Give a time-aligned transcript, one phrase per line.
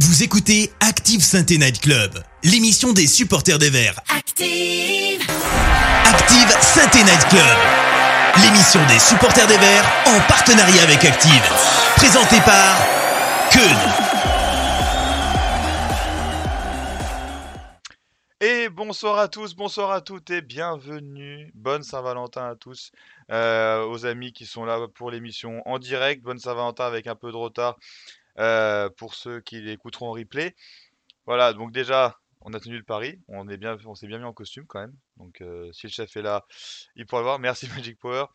[0.00, 2.10] Vous écoutez Active Sainte Night Club,
[2.42, 4.00] l'émission des supporters des Verts.
[4.08, 5.22] Active.
[6.04, 7.56] Active Sainte Night Club,
[8.42, 11.42] l'émission des supporters des Verts en partenariat avec Active.
[11.94, 12.76] Présentée par
[13.52, 13.78] Keun.
[18.40, 21.52] Et bonsoir à tous, bonsoir à toutes et bienvenue.
[21.54, 22.90] Bonne Saint-Valentin à tous,
[23.30, 26.20] euh, aux amis qui sont là pour l'émission en direct.
[26.20, 27.76] Bonne Saint-Valentin avec un peu de retard
[28.38, 30.54] euh, pour ceux qui l'écouteront en replay.
[31.26, 33.20] Voilà, donc déjà, on a tenu le pari.
[33.28, 34.94] On est bien, on s'est bien mis en costume quand même.
[35.16, 36.44] Donc euh, si le chef est là,
[36.96, 37.38] il pourra le voir.
[37.38, 38.26] Merci Magic Power.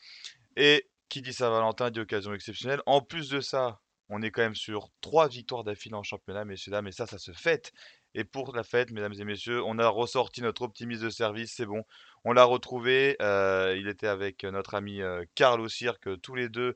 [0.56, 2.82] Et qui dit Saint-Valentin dit occasion exceptionnelle.
[2.86, 6.72] En plus de ça, on est quand même sur trois victoires d'affilée en championnat, messieurs
[6.72, 7.74] dames, et ça, ça se fête.
[8.16, 11.68] Et pour la fête, mesdames et messieurs, on a ressorti notre optimiste de service, c'est
[11.68, 11.84] bon.
[12.24, 13.16] On l'a retrouvé.
[13.22, 15.02] euh, il était avec notre ami
[15.36, 16.76] Karl au cirque, tous les deux,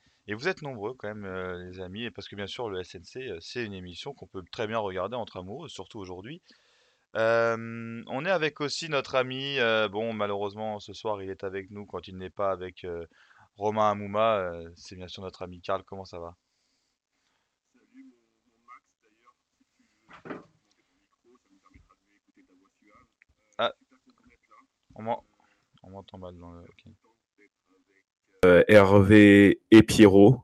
[0.27, 3.29] et vous êtes nombreux quand même, euh, les amis, parce que bien sûr, le SNC,
[3.29, 6.41] euh, c'est une émission qu'on peut très bien regarder entre amoureux, surtout aujourd'hui.
[7.17, 11.71] Euh, on est avec aussi notre ami, euh, bon, malheureusement, ce soir, il est avec
[11.71, 12.85] nous quand il n'est pas avec
[13.57, 14.51] Romain Amouma.
[14.75, 16.35] c'est bien sûr notre ami Karl, comment ça va?
[23.57, 23.73] Ah,
[24.95, 25.23] on m'en-
[25.83, 26.65] on m'entend mal dans le...
[28.45, 30.43] euh, Hervé et Pierrot.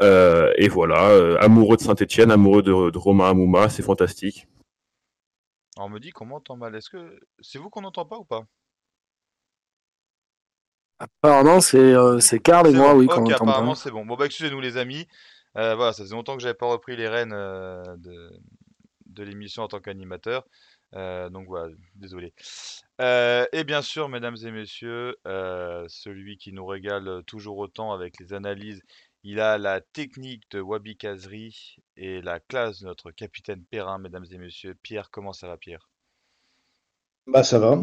[0.00, 4.46] Euh, et voilà, euh, amoureux de Saint-Etienne, amoureux de, de Romain Amouma, c'est fantastique.
[5.76, 6.74] Alors, on me dit qu'on m'entend mal.
[6.74, 8.44] Est-ce que c'est vous qu'on n'entend pas ou pas?
[10.98, 13.00] Apparemment, c'est euh, c'est Karl et moi, bon.
[13.00, 13.78] oui, qu'on entend apparemment pas.
[13.78, 14.06] c'est bon.
[14.06, 15.06] Bon bah excusez-nous les amis.
[15.56, 18.30] Euh, voilà, ça faisait longtemps que j'avais pas repris les rênes euh, de,
[19.06, 20.46] de l'émission en tant qu'animateur.
[20.96, 22.32] Euh, donc voilà, désolé.
[23.02, 28.18] Euh, et bien sûr, mesdames et messieurs, euh, celui qui nous régale toujours autant avec
[28.18, 28.80] les analyses,
[29.22, 34.24] il a la technique de Wabi Kazri et la classe de notre capitaine Perrin, mesdames
[34.30, 34.74] et messieurs.
[34.82, 35.90] Pierre, comment ça va Pierre?
[37.26, 37.78] Bah ça va.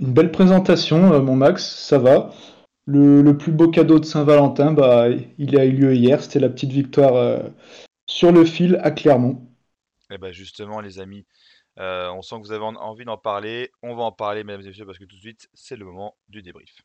[0.00, 2.32] Une belle présentation, mon Max, ça va.
[2.86, 5.08] Le, le plus beau cadeau de Saint-Valentin, bah,
[5.38, 7.42] il a eu lieu hier, c'était la petite victoire
[8.06, 9.46] sur le fil à Clermont.
[10.10, 11.26] Eh ben justement, les amis,
[11.78, 13.70] euh, on sent que vous avez en- envie d'en parler.
[13.82, 16.16] On va en parler, mesdames et messieurs, parce que tout de suite, c'est le moment
[16.28, 16.82] du débrief.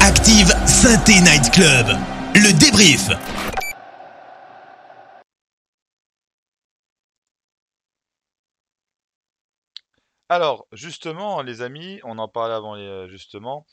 [0.00, 1.86] Active Synthé Night Club,
[2.34, 3.08] le débrief.
[10.28, 13.66] Alors, justement, les amis, on en parlait avant, les- euh, justement.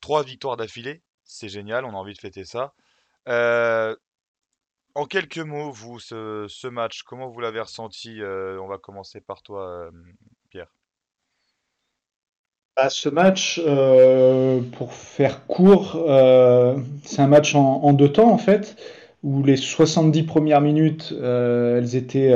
[0.00, 2.72] Trois victoires d'affilée, c'est génial, on a envie de fêter ça.
[3.28, 3.96] Euh,
[4.98, 8.20] en quelques mots, vous, ce, match, comment vous l'avez ressenti?
[8.20, 9.90] Euh, on va commencer par toi, euh,
[10.50, 10.74] Pierre.
[12.76, 15.92] Bah, ce match, euh, pour faire court,
[17.04, 18.76] c'est un match en, en deux temps en fait,
[19.22, 22.34] où les 70 premières minutes, elles étaient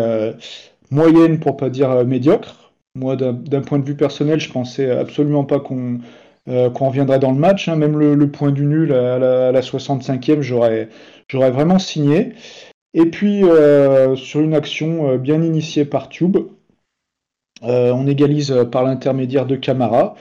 [0.91, 2.73] moyennes pour pas dire médiocres.
[2.95, 6.01] Moi, d'un point de vue personnel, je pensais absolument pas qu'on
[6.49, 7.69] euh, qu'on reviendrait dans le match.
[7.69, 7.77] hein.
[7.77, 10.89] Même le, point du nul à la, à la 65e, j'aurais
[11.51, 12.33] vraiment signé.
[12.95, 16.37] Et puis, euh, sur une action euh, bien initiée par Tube,
[17.63, 20.17] on égalise par l'intermédiaire de Camara.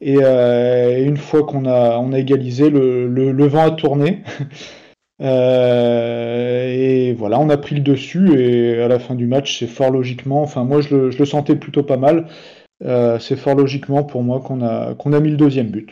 [0.00, 4.22] Et une fois qu'on a, égalisé, le, vent a tourné.
[5.20, 8.38] Et voilà, on a pris le dessus.
[8.38, 11.82] Et à la fin du match, c'est fort logiquement, enfin moi je le sentais plutôt
[11.82, 12.28] pas mal.
[12.84, 15.90] Euh, c'est fort logiquement pour moi qu'on a, mis le deuxième but.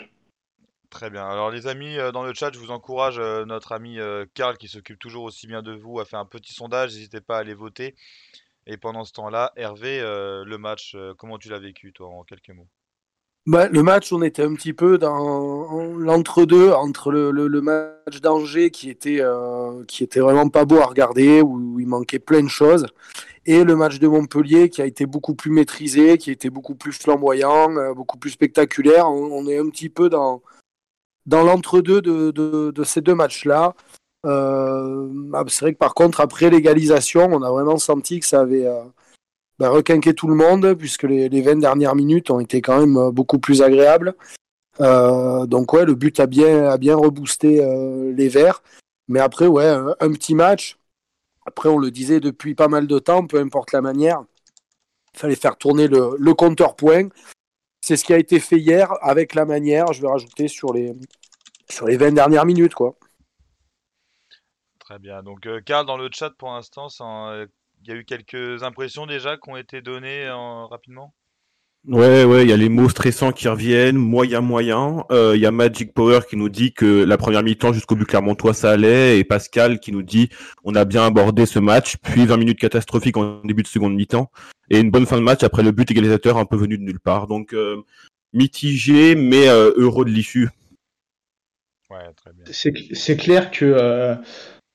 [0.90, 1.26] Très bien.
[1.26, 3.98] Alors, les amis, euh, dans le chat, je vous encourage, euh, notre ami
[4.34, 6.92] Karl, qui s'occupe toujours aussi bien de vous, a fait un petit sondage.
[6.94, 7.94] N'hésitez pas à aller voter.
[8.66, 12.68] Et pendant ce temps-là, Hervé, le match, comment tu l'as vécu, toi, en quelques mots?
[13.44, 18.88] Bah, le match, on était un petit peu dans l'entre-deux, entre le, match d'Angers qui
[18.88, 22.86] était, euh, qui était vraiment pas beau à regarder, où, il manquait plein de choses,
[23.44, 26.92] et le match de Montpellier qui a été beaucoup plus maîtrisé, qui était beaucoup plus
[26.92, 29.08] flamboyant, euh, beaucoup plus spectaculaire.
[29.10, 30.40] On, est un petit peu dans,
[31.26, 33.74] dans l'entre-deux de, de- ces deux matchs-là.
[34.24, 38.42] Euh, ah, c'est vrai que par contre, après l'égalisation, on a vraiment senti que ça
[38.42, 38.68] avait
[39.58, 42.96] bah, requinqué tout le monde, puisque les, les 20 dernières minutes ont été quand même
[42.96, 44.14] euh, beaucoup plus agréables.
[44.80, 48.62] Euh, donc ouais, le but a bien, a bien reboosté euh, les Verts.
[49.08, 50.78] Mais après, ouais, un, petit match.
[51.44, 54.22] Après, on le disait depuis pas mal de temps, peu importe la manière,
[55.14, 57.08] il fallait faire tourner le, compteur point.
[57.80, 60.94] c'est ce qui a été fait hier avec la manière, je vais rajouter sur les,
[61.68, 62.74] sur les 20 dernières minutes.
[62.74, 62.94] Quoi.
[64.78, 65.22] Très bien.
[65.22, 66.88] Donc, Karl, dans le chat pour l'instant,
[67.82, 70.28] il y a eu quelques impressions déjà qui ont été données
[70.70, 71.14] rapidement?
[71.88, 75.04] Ouais, ouais, il y a les mots stressants qui reviennent, moyen, moyen.
[75.10, 78.04] Euh, il y a Magic Power qui nous dit que la première mi-temps jusqu'au but
[78.04, 80.28] Clermontois ça allait, et Pascal qui nous dit
[80.62, 84.30] on a bien abordé ce match, puis 20 minutes catastrophiques en début de seconde mi-temps,
[84.70, 87.00] et une bonne fin de match après le but égalisateur un peu venu de nulle
[87.00, 87.26] part.
[87.26, 87.82] Donc euh,
[88.32, 90.50] mitigé, mais euh, heureux de l'issue.
[91.90, 92.44] Ouais, très bien.
[92.52, 94.16] C'est clair que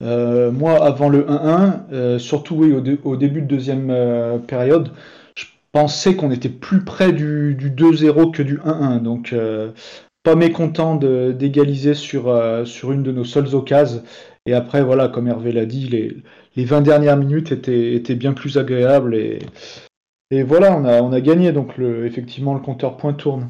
[0.02, 3.94] moi, avant le 1-1, surtout oui, au, début de deuxième
[4.48, 4.92] période,
[5.78, 9.00] pensais qu'on était plus près du, 2-0 que du 1-1.
[9.00, 9.72] Donc, euh,
[10.24, 14.04] pas mécontent d'égaliser sur, euh, sur une de nos seules occasions.
[14.48, 16.18] Et après, voilà, comme Hervé l'a dit, les,
[16.56, 19.14] les 20 dernières minutes étaient, étaient bien plus agréables.
[19.16, 19.40] Et,
[20.32, 21.52] et voilà, on a, on a gagné.
[21.52, 23.48] Donc, effectivement, le compteur point tourne.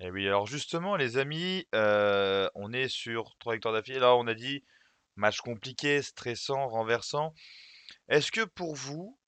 [0.00, 3.98] Et oui, alors justement, les amis, euh, on est sur trois victoires d'affilée.
[4.00, 4.62] Là, on a dit
[5.18, 7.34] match compliqué, stressant, renversant.
[8.08, 9.18] Est-ce que pour vous,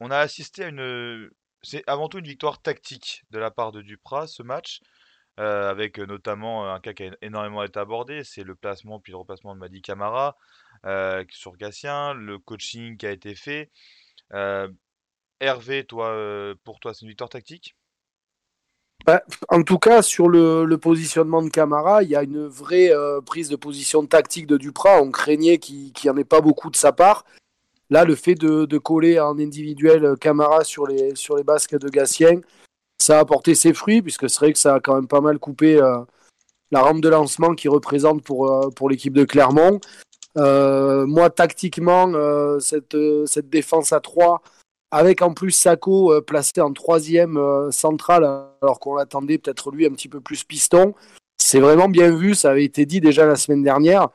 [0.00, 1.30] on a assisté à une.
[1.62, 4.80] C'est avant tout une victoire tactique de la part de Duprat, ce match,
[5.36, 9.54] avec notamment un cas qui a énormément été abordé, c'est le placement puis le replacement
[9.54, 10.36] de Madi Camara
[11.30, 13.70] sur Gatien, le coaching qui a été fait.
[15.40, 17.76] Hervé, toi, pour toi, c'est une victoire tactique?
[19.04, 22.90] Bah, en tout cas, sur le, positionnement de Camara, il y a une vraie
[23.24, 25.00] prise de position tactique de Duprat.
[25.00, 27.24] On craignait qu'il n'y en ait pas beaucoup de sa part.
[27.90, 31.88] Là, le fait de, coller en individuel euh, Camara sur les, sur les basques de
[31.88, 32.40] Gatien,
[32.98, 35.38] ça a apporté ses fruits, puisque c'est vrai que ça a quand même pas mal
[35.38, 35.98] coupé euh,
[36.72, 39.80] la rampe de lancement qui représente pour, euh, pour l'équipe de Clermont.
[40.36, 42.12] moi, tactiquement,
[42.60, 42.96] cette,
[43.26, 44.42] cette défense à 3,
[44.96, 47.38] avec en plus Sako placé en troisième
[47.70, 48.24] central,
[48.62, 50.94] alors qu'on l'attendait peut-être lui un petit peu plus piston,
[51.38, 54.08] c'est vraiment bien vu, ça avait été dit déjà la semaine dernière.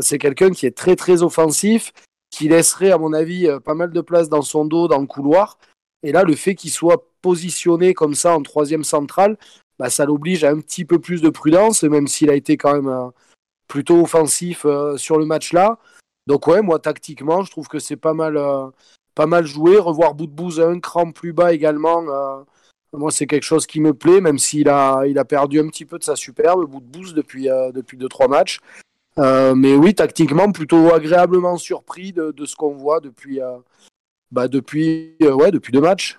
[0.00, 1.92] c'est quelqu'un qui est très très offensif
[2.32, 5.06] qui laisserait, à mon avis, euh, pas mal de place dans son dos, dans le
[5.06, 5.58] couloir.
[6.02, 9.36] Et là, le fait qu'il soit positionné comme ça en troisième centrale,
[9.78, 12.74] bah, ça l'oblige à un petit peu plus de prudence, même s'il a été quand
[12.74, 13.08] même euh,
[13.68, 15.78] plutôt offensif euh, sur le match-là.
[16.26, 18.38] Donc ouais, moi, tactiquement, je trouve que c'est pas mal,
[19.14, 19.78] pas mal joué.
[19.78, 22.02] Revoir Boudbouz un cran plus bas également,
[22.94, 26.04] moi, c'est quelque chose qui me plaît, même s'il a, perdu un petit peu de
[26.04, 28.60] sa superbe, Boudbouz, depuis, depuis deux, trois matchs.
[29.18, 33.58] Euh, mais oui, tactiquement, plutôt agréablement surpris de, ce qu'on voit depuis, euh,
[34.30, 36.18] bah depuis, euh, ouais, depuis deux matchs.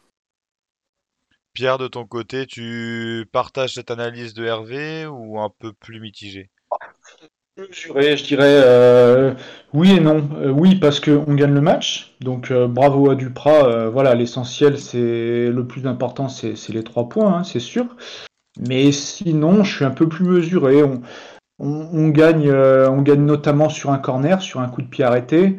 [1.53, 5.99] Pierre, de ton côté, tu partages cette analyse de Hervé ou un peu plus
[7.57, 9.35] mitigé je dirais
[9.73, 10.27] oui et non.
[10.55, 13.89] oui, parce qu'on gagne le match, donc bravo à Duprat.
[13.89, 17.85] voilà, l'essentiel, c'est le plus important, c'est les trois points, hein, c'est sûr.
[18.59, 20.83] Mais sinon, je suis un peu plus mesuré.
[21.59, 25.57] On, gagne, euh, on gagne notamment sur un corner, sur un coup de pied arrêté.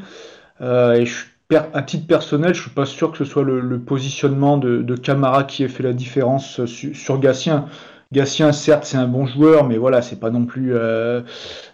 [0.61, 1.05] Euh,
[1.50, 5.44] et à titre personnel, je suis pas sûr que ce soit le, positionnement de, Camara
[5.44, 7.67] qui ait fait la différence sur Gatien.
[8.14, 10.75] Gatien, certes, c'est un bon joueur, mais voilà, c'est pas non plus.
[10.75, 11.20] Euh,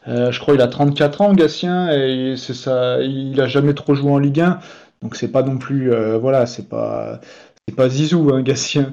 [0.07, 3.01] je crois qu'il a 34 ans, Gatien, et c'est ça.
[3.03, 4.59] Il a jamais trop joué en Ligue 1,
[5.03, 5.93] donc c'est pas non plus.
[6.19, 7.21] voilà, c'est pas.
[7.69, 8.93] C'est pas Zizou, hein, Gatien.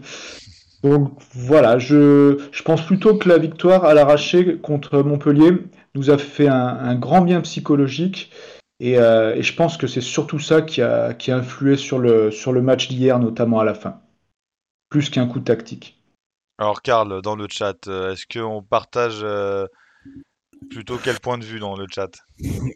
[0.84, 5.52] Donc voilà, je, pense plutôt que la victoire à l'arraché contre Montpellier
[5.96, 8.32] nous a fait un, grand bien psychologique.
[8.84, 12.30] Euh, et, je pense que c'est surtout ça qui a, qui a influé sur le,
[12.30, 14.02] sur le match d'hier, notamment à la fin.
[14.90, 15.97] Plus qu'un coup tactique.
[16.58, 19.68] Alors Karl, dans le chat, euh, est-ce qu'on partage euh,
[20.70, 22.10] Plutôt quel point de vue dans le chat?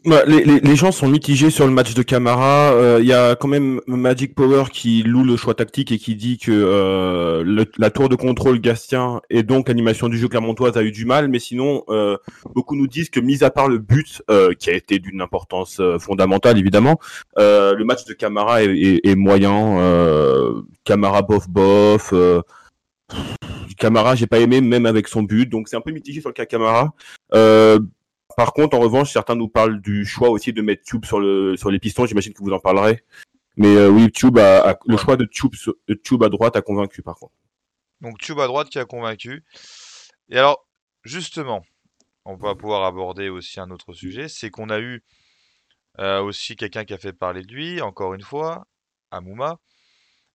[0.05, 2.71] Bah, les, gens sont mitigés sur le match de Camara.
[2.71, 6.15] Euh, il y a quand même Magic Power qui loue le choix tactique et qui
[6.15, 10.83] dit que euh, la tour de contrôle Gastien et donc l'animation du jeu clermontoise a
[10.83, 11.27] eu du mal.
[11.27, 12.17] Mais sinon, euh,
[12.53, 14.21] beaucoup nous disent que, mis à part le but,
[14.59, 16.99] qui a été d'une importance fondamentale évidemment,
[17.37, 20.63] le match de Camara est, moyen.
[20.83, 22.13] Camara bof bof.
[23.81, 25.47] Camara, j'ai pas aimé, même avec son but.
[25.47, 26.93] Donc c'est un peu mitigé sur le cas Camara.
[27.33, 27.79] Euh,
[28.37, 31.57] par contre, en revanche, certains nous parlent du choix aussi de mettre Tube sur, le,
[31.57, 32.05] sur les pistons.
[32.05, 33.03] J'imagine que vous en parlerez.
[33.57, 37.33] Mais euh, oui, Tube a, le choix de Tube, à droite a convaincu par contre.
[38.01, 39.43] Donc Tube à droite qui a convaincu.
[40.29, 40.67] Et alors,
[41.03, 41.63] justement,
[42.23, 45.03] on va pouvoir aborder aussi un autre sujet, c'est qu'on a eu
[45.97, 48.67] euh, aussi quelqu'un qui a fait parler de lui, encore une fois,
[49.09, 49.59] Amouma.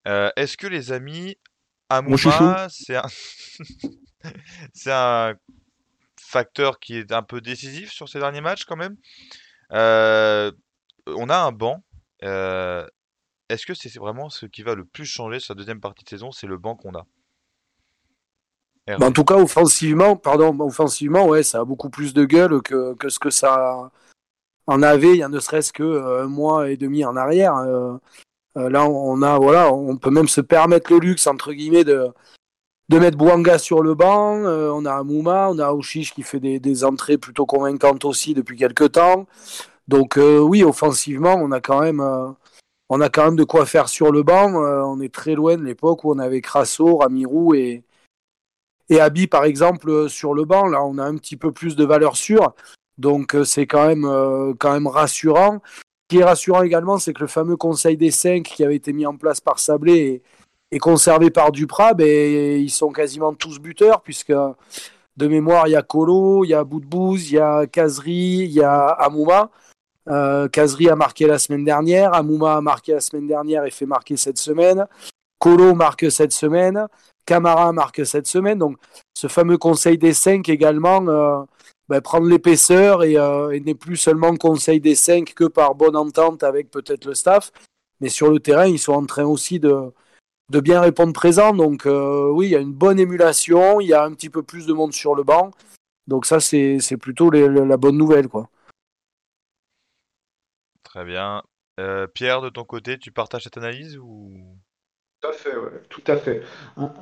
[0.05, 1.37] Est-ce que les amis,
[1.89, 3.07] Amouma, c'est un...
[4.75, 5.35] c'est un
[6.19, 8.97] facteur qui est un peu décisif sur ces derniers matchs quand même.
[9.73, 10.51] Euh,
[11.07, 11.83] on a un banc.
[12.25, 12.87] Euh,
[13.49, 16.09] est-ce que c'est vraiment ce qui va le plus changer sur la deuxième partie de
[16.09, 16.33] saison?
[16.33, 17.07] C'est le banc qu'on a.
[19.01, 23.09] en tout cas, offensivement, pardon, offensivement, ouais, ça a beaucoup plus de gueule que, que
[23.09, 23.91] ce que ça
[24.67, 27.57] en avait il y a ne serait-ce que euh, un mois et demi en arrière.
[27.57, 27.97] Euh,
[28.57, 32.13] euh, là, on peut même se permettre le luxe entre guillemets de
[32.91, 34.37] mettre Bouanga sur le banc.
[34.45, 38.93] on a Amouma, on a Oshish qui fait des, entrées plutôt convaincantes aussi depuis quelques
[38.93, 39.27] temps.
[39.89, 42.01] Donc oui, offensivement, on a quand même
[42.91, 44.55] de quoi faire sur le banc.
[44.55, 47.83] on est très loin de l'époque où on avait Crasso, Ramirou et,
[48.89, 50.67] et Abi, par exemple, sur le banc.
[50.67, 52.55] Là, on a un petit peu plus de valeur sûre.
[52.99, 55.61] Donc euh, c'est euh, quand même rassurant.
[56.09, 58.93] Ce qui est rassurant également, c'est que le fameux Conseil des cinq qui avait été
[58.93, 60.23] mis en place par Sablé
[60.71, 65.77] et, conservé par Duprat, ben, ils sont quasiment tous buteurs, puisque de mémoire, il y
[65.77, 69.51] a Colo, il y a Boudbouz, il y a Kazri, il y a Amouma.
[70.09, 73.87] Euh, Kazri a marqué la semaine dernière, Amouma a marqué la semaine dernière et fait
[73.87, 74.87] marquer cette semaine.
[75.41, 76.87] Colo marque cette semaine,
[77.25, 78.59] Camara marque cette semaine.
[78.59, 78.77] Donc
[79.13, 81.43] ce fameux Conseil des cinq également euh,
[81.89, 86.43] ben, prendre l'épaisseur euh, et, n'est plus seulement conseil des cinq que par bonne entente
[86.43, 87.53] avec peut-être le staff.
[88.01, 89.93] Mais sur le terrain, ils sont en train aussi de,
[90.51, 91.55] de bien répondre présent.
[91.55, 94.43] Donc euh, oui, il y a une bonne émulation, il y a un petit peu
[94.43, 95.53] plus de monde sur le banc.
[96.07, 98.29] Donc ça, c'est plutôt la bonne nouvelle.
[98.29, 98.49] quoi.
[100.83, 101.43] Très bien.
[101.79, 104.33] Euh, Pierre, de ton côté, tu partages cette analyse ou...
[105.21, 106.43] Tout à fait, ouais, tout à fait.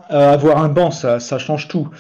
[0.09, 1.91] avoir un banc, ça, ça change tout.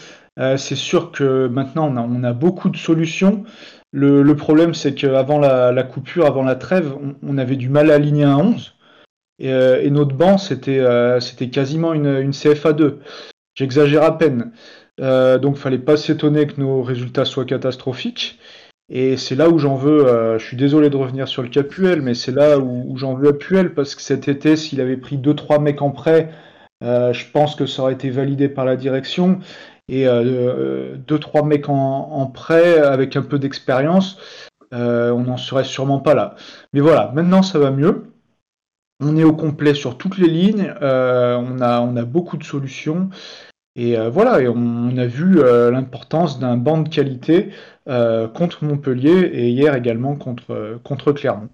[0.41, 3.45] Euh, c'est sûr que maintenant on a, beaucoup de solutions.
[3.93, 8.25] Le, problème c'est qu'avant la, coupure, avant la trêve, on, avait du mal à aligner
[8.25, 8.75] un 11.
[9.43, 10.37] Euh, et, notre banc
[10.69, 13.01] euh, c'était quasiment une, CFA 2.
[13.55, 14.53] J'exagère à peine.
[14.99, 18.39] donc fallait pas s'étonner que nos résultats soient catastrophiques.
[18.91, 22.03] Et c'est là où j'en veux, je suis désolé de revenir sur le cas Puel,
[22.03, 25.17] mais c'est là où, j'en veux à Puel, parce que cet été, s'il avait pris
[25.17, 26.31] 2-3 mecs en prêt,
[26.83, 29.39] je pense que ça aurait été validé par la direction
[29.89, 34.19] et euh, deux trois mecs en, prêt avec un peu d'expérience,
[34.73, 36.37] euh, on n'en serait sûrement pas là.
[36.73, 38.07] Mais voilà, maintenant ça va mieux.
[39.01, 42.45] On est au complet sur toutes les lignes, euh, on, a, on a beaucoup de
[42.45, 43.11] solutions.
[43.77, 47.51] Et voilà, et on, a vu l'importance d'un banc de qualité
[47.87, 51.49] contre Montpellier et hier également contre, contre Clermont.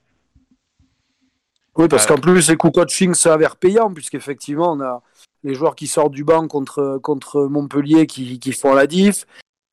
[1.77, 5.03] Oui, parce qu'en plus, les coups coaching s'avèrent payants, puisqu'effectivement, on a,
[5.43, 9.27] les joueurs qui sortent du banc contre, contre Montpellier qui, qui font la diff.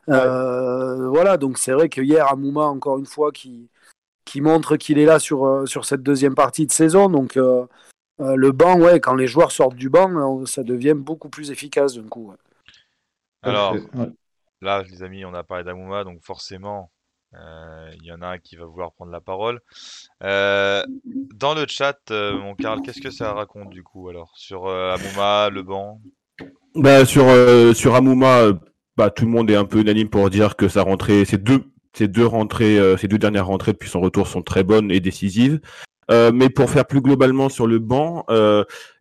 [0.10, 3.70] Euh, voilà, donc c'est vrai que hier, Amouma, encore une fois, qui,
[4.24, 7.10] qui montre qu'il est là sur, euh, sur cette deuxième partie de saison.
[7.10, 7.66] Donc euh,
[8.20, 12.08] le banc, ouais, quand les joueurs sortent du banc, ça devient beaucoup plus efficace d'un
[12.08, 12.34] coup.
[13.44, 13.76] Alors,
[14.62, 16.90] là, les amis, on a parlé d'Amouma, donc forcément,
[17.34, 19.62] il y en a un qui va vouloir prendre la parole.
[20.24, 20.84] Euh,
[21.34, 24.32] dans le chat, euh, mon Karl, qu'est-ce que ça raconte du coup alors?
[24.36, 26.02] Sur Amouma, le banc?
[26.76, 27.26] Bah, sur
[27.76, 28.52] sur Amouma,
[28.96, 31.64] bah, tout le monde est un peu unanime pour dire que sa rentrée, ces deux
[31.94, 35.60] ces deux rentrées, ces deux dernières rentrées depuis son retour sont très bonnes et décisives.
[36.10, 38.26] mais pour faire plus globalement sur le banc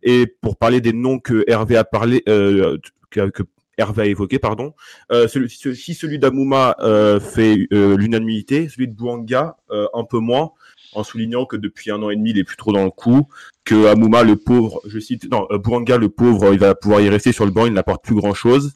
[0.03, 3.43] et pour parler des noms que Hervé a parlé, que, que
[3.77, 4.73] Hervé a évoqué, pardon.
[5.11, 10.51] Euh, si celui d'Amouma euh, fait euh, l'unanimité, celui de Bouanga un peu moins,
[10.93, 13.27] en soulignant que depuis un an et demi, il est plus trop dans le coup,
[13.63, 17.31] que Amouma, le pauvre, je cite, non, Bouanga, le pauvre, il va pouvoir y rester
[17.31, 18.73] sur le banc, il n'apporte plus grand-chose.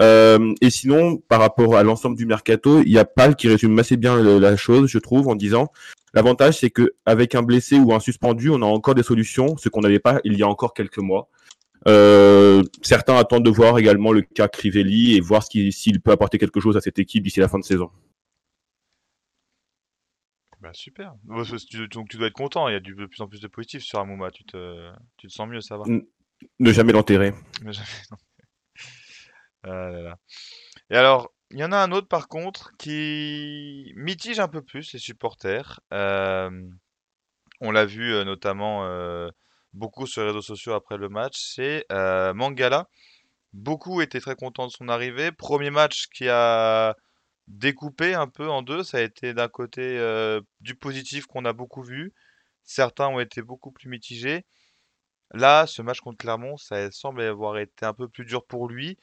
[0.00, 3.96] et sinon, par rapport à l'ensemble du mercato, il y a Pal qui résume assez
[3.96, 5.72] bien la chose, je trouve, en disant
[6.12, 9.68] l'avantage, c'est que avec un blessé ou un suspendu, on a encore des solutions, ce
[9.68, 11.28] qu'on n'avait pas il y a encore quelques mois.
[11.86, 16.60] Euh, certains attendent de voir également le cas Crivelli et voir s'il peut apporter quelque
[16.60, 17.90] chose à cette équipe d'ici la fin de saison.
[20.60, 21.14] Bah super.
[21.24, 22.68] Donc tu dois être content.
[22.68, 24.30] Il y a de plus en plus de positifs sur Amouma.
[24.32, 25.84] Tu te, tu te sens mieux, ça va?
[26.58, 27.32] Ne jamais l'enterrer.
[27.62, 27.88] Ne jamais
[29.62, 30.14] ah
[30.90, 34.92] Et alors, il y en a un autre par contre qui mitige un peu plus
[34.92, 35.80] les supporters.
[35.92, 36.50] Euh,
[37.60, 38.84] on l'a vu euh, notamment
[39.76, 42.88] beaucoup sur les réseaux sociaux après le match, c'est euh, Mangala.
[43.52, 45.32] Beaucoup étaient très contents de son arrivée.
[45.32, 46.96] Premier match qui a
[47.48, 48.82] découpé un peu en deux.
[48.84, 52.12] Ça a été d'un côté euh, du positif qu'on a beaucoup vu.
[52.64, 54.44] Certains ont été beaucoup plus mitigés.
[55.32, 58.98] Là, ce match contre Clermont, ça semble avoir été un peu plus dur pour lui.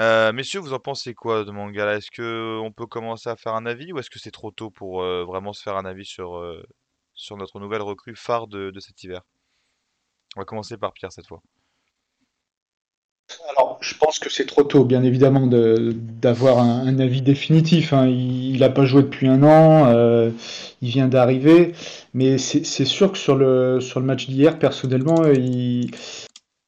[0.00, 1.96] Euh, messieurs, vous en pensez quoi de Mangala?
[1.96, 4.70] Est-ce que on peut commencer à faire un avis ou est-ce que c'est trop tôt
[4.70, 9.22] pour vraiment se faire un avis sur notre nouvelle recrue phare de cet hiver?
[10.38, 11.42] On va commencer par Pierre cette fois.
[13.50, 17.92] Alors, je pense que c'est trop tôt, bien évidemment, d'avoir un, avis définitif.
[17.92, 18.06] Hein.
[18.06, 20.30] Il n'a pas joué depuis un an, euh,
[20.80, 21.74] il vient d'arriver,
[22.14, 25.90] mais c'est sûr que sur le, sur le match d'hier, personnellement, il,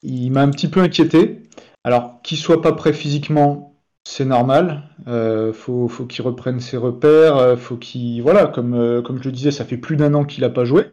[0.03, 1.43] m'a un petit peu inquiété.
[1.85, 4.83] Alors, qu'il soit pas prêt physiquement, c'est normal.
[5.07, 7.37] Euh, faut, faut qu'il reprenne ses repères.
[7.37, 10.25] Euh, faut qu'il, voilà, comme, euh, comme je le disais, ça fait plus d'un an
[10.25, 10.91] qu'il n'a pas joué.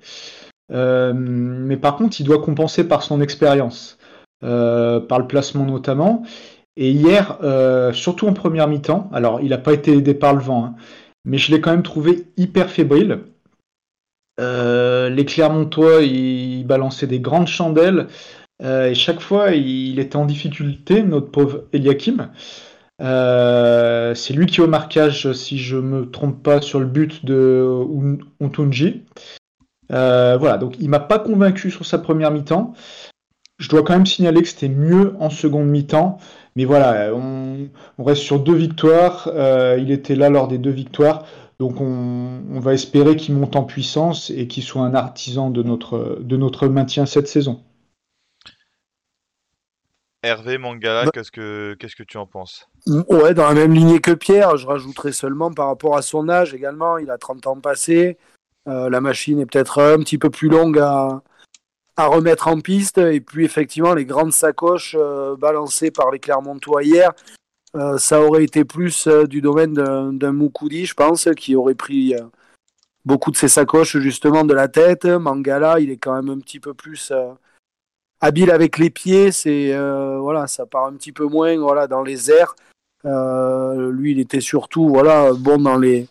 [0.70, 3.98] Mais par contre, il doit compenser par son expérience,
[4.42, 6.24] par le placement notamment.
[6.76, 7.38] Et hier,
[7.94, 10.76] surtout en première mi-temps, alors il n'a pas été aidé par le vent, hein,
[11.26, 13.20] mais je l'ai quand même trouvé hyper fébrile.
[14.40, 18.08] les Clermontois, ils balançaient des grandes chandelles.
[18.62, 22.30] et chaque fois, il était en difficulté, notre pauvre Eliakim.
[23.02, 27.26] Euh, c'est lui qui est au marquage, si je me trompe pas, sur le but
[27.26, 27.68] de
[28.42, 29.04] Untunji.
[29.92, 32.74] Euh, voilà, donc il m'a pas convaincu sur sa première mi-temps.
[33.58, 36.18] Je dois quand même signaler que c'était mieux en seconde mi-temps.
[36.56, 39.30] Mais voilà, on, reste sur deux victoires.
[39.34, 41.26] Euh, il était là lors des deux victoires.
[41.60, 45.64] Donc on, on va espérer qu'il monte en puissance et qu'il soit un artisan de
[45.64, 47.64] notre, de notre maintien cette saison.
[50.24, 52.68] Hervé Mangala, bah qu'est-ce que qu'est-ce que tu en penses?
[52.88, 56.54] Ouais, dans la même lignée que Pierre, je rajouterais seulement par rapport à son âge
[56.54, 58.18] également, il a 30 ans passé,
[58.68, 61.22] euh, la machine est peut-être un petit peu plus longue à,
[61.98, 67.12] remettre en piste, et puis effectivement les grandes sacoches euh, balancées par les Clermontois hier,
[67.76, 72.14] euh, ça aurait été plus du domaine d'un Moukoudi, je pense, qui aurait pris
[73.04, 75.06] beaucoup de ses sacoches justement de la tête.
[75.06, 77.12] Mangala, il est quand même un petit peu plus
[78.22, 79.76] habile avec les pieds, c'est
[80.20, 82.56] voilà, ça part un petit peu moins voilà dans les airs.
[83.04, 86.08] Lui, il était surtout voilà bon dans les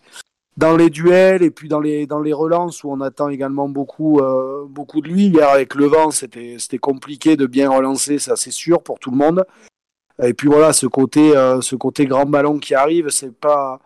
[0.56, 4.20] dans les duels et puis dans les dans les relances où on attend également beaucoup
[4.20, 5.26] euh, beaucoup de lui.
[5.26, 9.16] Hier avec le vent, c'était compliqué de bien relancer, ça c'est sûr pour tout le
[9.16, 9.44] monde.
[10.22, 13.80] Et puis voilà, ce côté ce côté grand ballon qui arrive, c'est pas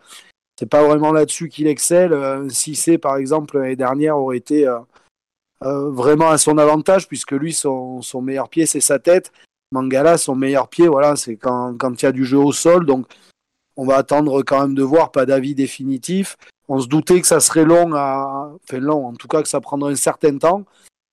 [0.57, 2.15] c'est pas vraiment là-dessus qu'il excelle.
[2.49, 4.67] si c'est par exemple l'année dernière aurait été
[5.63, 9.31] euh, vraiment à son avantage, puisque lui, son, son meilleur pied, c'est sa tête.
[9.71, 12.85] Mangala, son meilleur pied, voilà, c'est quand, quand il y a du jeu au sol.
[12.85, 13.05] Donc,
[13.77, 16.35] on va attendre quand même de voir, pas d'avis définitif.
[16.73, 18.49] On se doutait que ça serait long, à...
[18.63, 20.63] enfin long, en tout cas que ça prendrait un certain temps.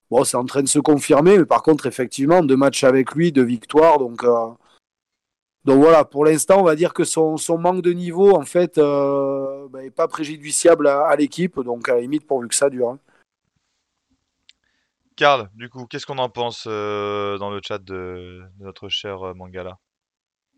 [0.09, 3.33] Bon, c'est en train de se confirmer, mais par contre, effectivement, deux matchs avec lui,
[3.33, 4.51] deux victoires, donc, euh...
[5.64, 9.66] donc voilà, pour l'instant, on va dire que son, manque de niveau, en fait, euh,
[9.71, 12.90] ben, est pas préjudiciable à, l'équipe, donc à la limite, pourvu que ça dure.
[12.90, 13.01] Hein.
[15.16, 19.35] Karl, du coup, qu'est-ce qu'on en pense euh, dans le chat de, notre cher euh,
[19.35, 19.77] Mangala?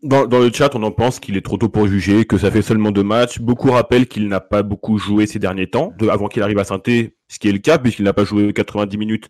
[0.03, 2.61] Dans, le chat, on en pense qu'il est trop tôt pour juger, que ça fait
[2.61, 3.39] seulement deux matchs.
[3.39, 6.81] Beaucoup rappellent qu'il n'a pas beaucoup joué ces derniers temps, avant qu'il arrive à saint
[6.85, 9.29] ce qui est le cas, puisqu'il n'a pas joué 90 minutes,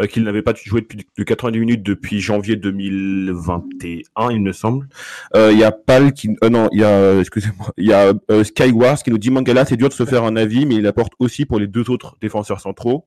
[0.00, 4.88] euh, qu'il n'avait pas joué depuis de 90 minutes depuis janvier 2021, il me semble.
[5.34, 9.10] Il y a Pal qui, non, il y a, excusez-moi, il y a Skywars qui
[9.10, 11.58] nous dit Mangala, c'est dur de se faire un avis, mais il apporte aussi pour
[11.58, 13.06] les deux autres défenseurs centraux.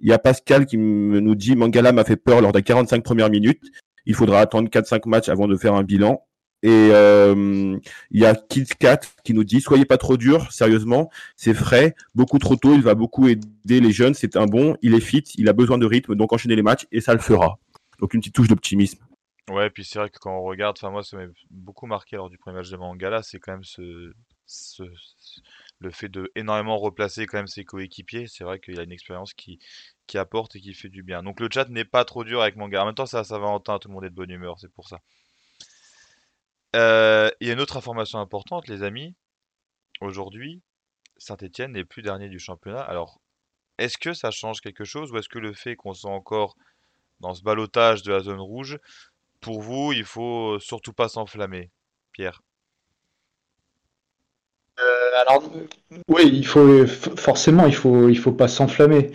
[0.00, 3.30] Il y a Pascal qui nous dit Mangala m'a fait peur lors des 45 premières
[3.30, 3.62] minutes.
[4.06, 6.24] Il faudra attendre 4-5 matchs avant de faire un bilan.
[6.62, 7.78] Et euh,
[8.10, 12.38] il y a KidCat qui nous dit soyez pas trop dur, sérieusement, c'est frais, beaucoup
[12.38, 15.48] trop tôt, il va beaucoup aider les jeunes, c'est un bon, il est fit, il
[15.48, 17.58] a besoin de rythme, donc enchaîner les matchs et ça le fera.
[18.00, 18.98] Donc une petite touche d'optimisme.
[19.48, 22.38] Ouais, puis c'est vrai que quand on regarde, moi ça m'a beaucoup marqué lors du
[22.38, 24.12] premier match de Mangala, c'est quand même ce,
[25.78, 29.32] le fait de énormément replacer quand même ses coéquipiers, c'est vrai qu'il a une expérience
[29.32, 29.58] qui,
[30.06, 31.22] qui apporte et qui fait du bien.
[31.22, 32.82] Donc le chat n'est pas trop dur avec mon gars.
[32.82, 34.72] En même temps, ça, ça va entendre, tout le monde est de bonne humeur, c'est
[34.72, 35.00] pour ça.
[36.76, 39.14] Euh, il y a une autre information importante, les amis.
[40.00, 40.60] Aujourd'hui,
[41.16, 42.80] Saint-Etienne n'est plus dernier du championnat.
[42.80, 43.20] Alors,
[43.78, 46.56] est-ce que ça change quelque chose ou est-ce que le fait qu'on soit encore
[47.20, 48.78] dans ce balotage de la zone rouge,
[49.40, 51.70] pour vous, il faut surtout pas s'enflammer
[52.12, 52.42] Pierre?
[54.78, 55.42] Euh, alors,
[56.08, 59.10] oui, il faut forcément, il faut, il faut pas s'enflammer.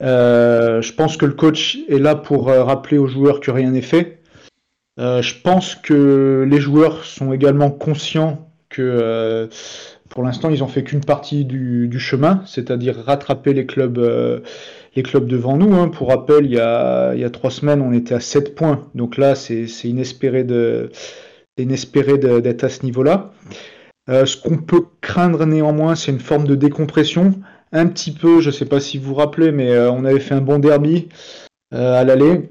[0.00, 3.82] Euh, je pense que le coach est là pour rappeler aux joueurs que rien n'est
[3.82, 4.17] fait.
[4.98, 9.48] Je pense que les joueurs sont également conscients que
[10.08, 14.42] pour l'instant ils ont fait qu'une partie du, chemin, c'est-à-dire rattraper les clubs,
[14.96, 15.74] les clubs devant nous.
[15.74, 15.88] Hein.
[15.88, 18.88] Pour rappel, il y, a, il y a trois semaines on était à 7 points,
[18.94, 23.30] donc là c'est inespéré d'être à ce niveau-là.
[24.08, 27.34] Euh, ce qu'on peut craindre néanmoins, c'est une forme de décompression.
[27.72, 30.20] Un petit peu, je ne sais pas si vous vous rappelez, mais euh, on avait
[30.20, 31.08] fait un bon derby
[31.74, 32.48] euh, à l'aller.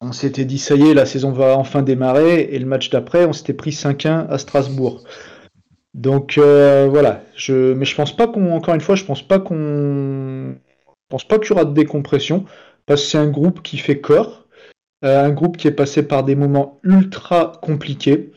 [0.00, 2.48] On s'était dit, ça y est, la saison va enfin démarrer.
[2.52, 5.04] Et le match d'après, on s'était pris 5-1 à Strasbourg.
[5.94, 10.54] Donc voilà, je, mais je pense pas qu'on, encore une fois, je pense pas qu'on,
[11.10, 12.46] pense pas qu'il y aura de décompression
[12.86, 14.46] parce que c'est un groupe qui fait corps,
[15.02, 18.32] un groupe qui est passé par des moments ultra compliqués.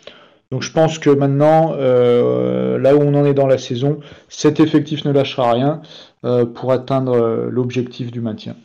[0.52, 4.00] Donc je pense que maintenant, euh, là où on en est dans la saison,
[4.30, 5.82] cet effectif ne lâchera rien
[6.26, 8.56] euh, pour atteindre euh, l'objectif du maintien.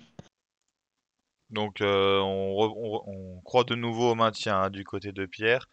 [1.51, 5.67] Donc on, croit de nouveau au maintien hein, du côté de Pierre.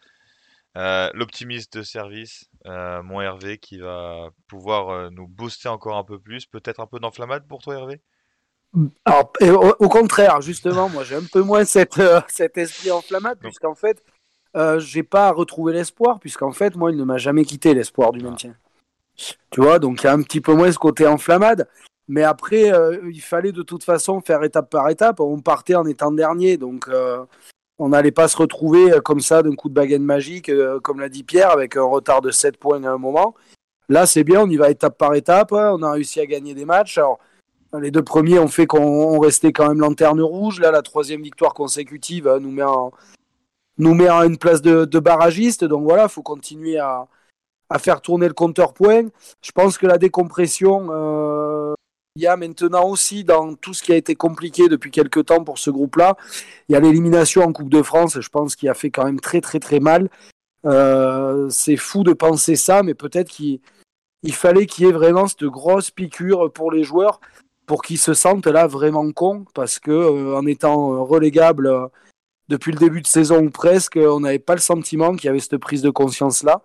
[0.76, 6.04] Euh, l'optimiste de service, euh, mon Hervé, qui va pouvoir euh, nous booster encore un
[6.04, 6.44] peu plus.
[6.44, 8.02] Peut-être un peu d'enflammade pour toi, Hervé?
[9.06, 12.90] Alors, et au, au contraire, justement, moi j'ai un peu moins cette, euh, cet esprit
[12.90, 14.02] enflammade, puisqu'en fait,
[14.54, 18.22] euh, j'ai pas retrouvé l'espoir, puisqu'en fait, moi, il ne m'a jamais quitté l'espoir du
[18.22, 18.54] maintien.
[19.50, 21.66] Tu vois, donc il y a un petit peu moins ce côté enflammade.
[22.08, 25.20] Mais après, euh, il fallait de toute façon faire étape par étape.
[25.20, 27.24] On partait en étant dernier, donc euh,
[27.78, 30.50] on n'allait pas se retrouver euh, comme ça d'un coup de baguette magique,
[30.82, 33.34] comme l'a dit Pierre, avec un retard de 7 points à un moment.
[33.88, 35.52] Là, c'est bien, on y va étape par étape.
[35.52, 35.72] hein.
[35.74, 36.98] On a réussi à gagner des matchs.
[36.98, 37.18] Alors,
[37.80, 40.60] les deux premiers ont fait qu'on on restait quand même lanterne rouge.
[40.60, 42.92] Là, la troisième victoire consécutive nous met en,
[43.78, 45.64] nous met à une place de, barragiste.
[45.64, 47.06] Donc voilà, il faut continuer à,
[47.68, 49.08] à faire tourner le compteur points.
[49.42, 50.88] Je pense que la décompression,
[52.16, 55.44] il y a maintenant aussi dans tout ce qui a été compliqué depuis quelques temps
[55.44, 56.16] pour ce groupe-là.
[56.68, 59.20] Il y a l'élimination en Coupe de France, je pense, qui a fait quand même
[59.20, 60.08] très très très mal.
[60.64, 63.60] Euh, c'est fou de penser ça, mais peut-être qu'il
[64.22, 67.20] il fallait qu'il y ait vraiment cette grosse piqûre pour les joueurs
[67.66, 71.86] pour qu'ils se sentent là vraiment cons, parce que euh, en étant euh, relégable euh,
[72.48, 75.40] depuis le début de saison ou presque, on n'avait pas le sentiment qu'il y avait
[75.40, 76.62] cette prise de conscience là.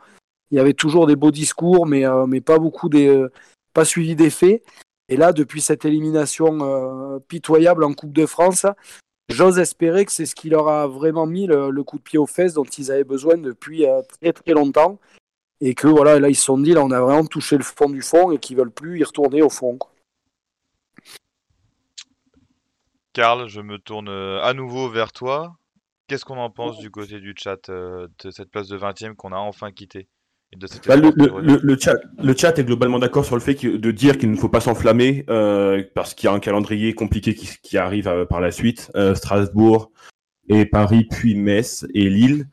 [0.51, 2.03] Il y avait toujours des beaux discours, mais,
[2.41, 3.25] pas beaucoup des,
[3.73, 4.61] pas suivi des faits.
[5.11, 8.65] Et là, depuis cette élimination euh, pitoyable en Coupe de France,
[9.27, 12.17] j'ose espérer que c'est ce qui leur a vraiment mis le, le coup de pied
[12.17, 14.99] aux fesses dont ils avaient besoin depuis euh, très très longtemps.
[15.59, 17.89] Et que voilà, là ils se sont dit, là on a vraiment touché le fond
[17.89, 19.77] du fond et qu'ils veulent plus y retourner au fond.
[19.77, 19.91] quoi.
[23.11, 25.57] Karl, je me tourne euh, à nouveau vers toi.
[26.07, 29.33] Qu'est-ce qu'on en pense du côté du chat euh, de cette place de 20e qu'on
[29.33, 30.07] a enfin quittée?
[30.87, 34.17] Bah, le, le- chat, le chat est globalement d'accord sur le fait que- de dire
[34.17, 37.77] qu'il ne faut pas s'enflammer euh, parce qu'il y a un calendrier compliqué qui, qui
[37.77, 38.91] arrive euh, par la suite.
[38.95, 39.91] Euh, Strasbourg
[40.49, 42.47] et Paris, puis Metz et Lille.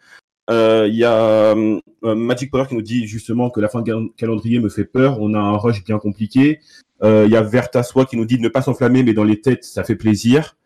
[0.50, 3.86] Euh, Il y a euh, Magic Power qui nous dit justement que la fin de
[3.90, 5.20] cal- calendrier me fait peur.
[5.20, 6.60] On a un rush bien compliqué.
[7.02, 9.40] Euh, Il y a Vertasoi qui nous dit de ne pas s'enflammer, mais dans les
[9.40, 10.56] têtes, ça fait plaisir.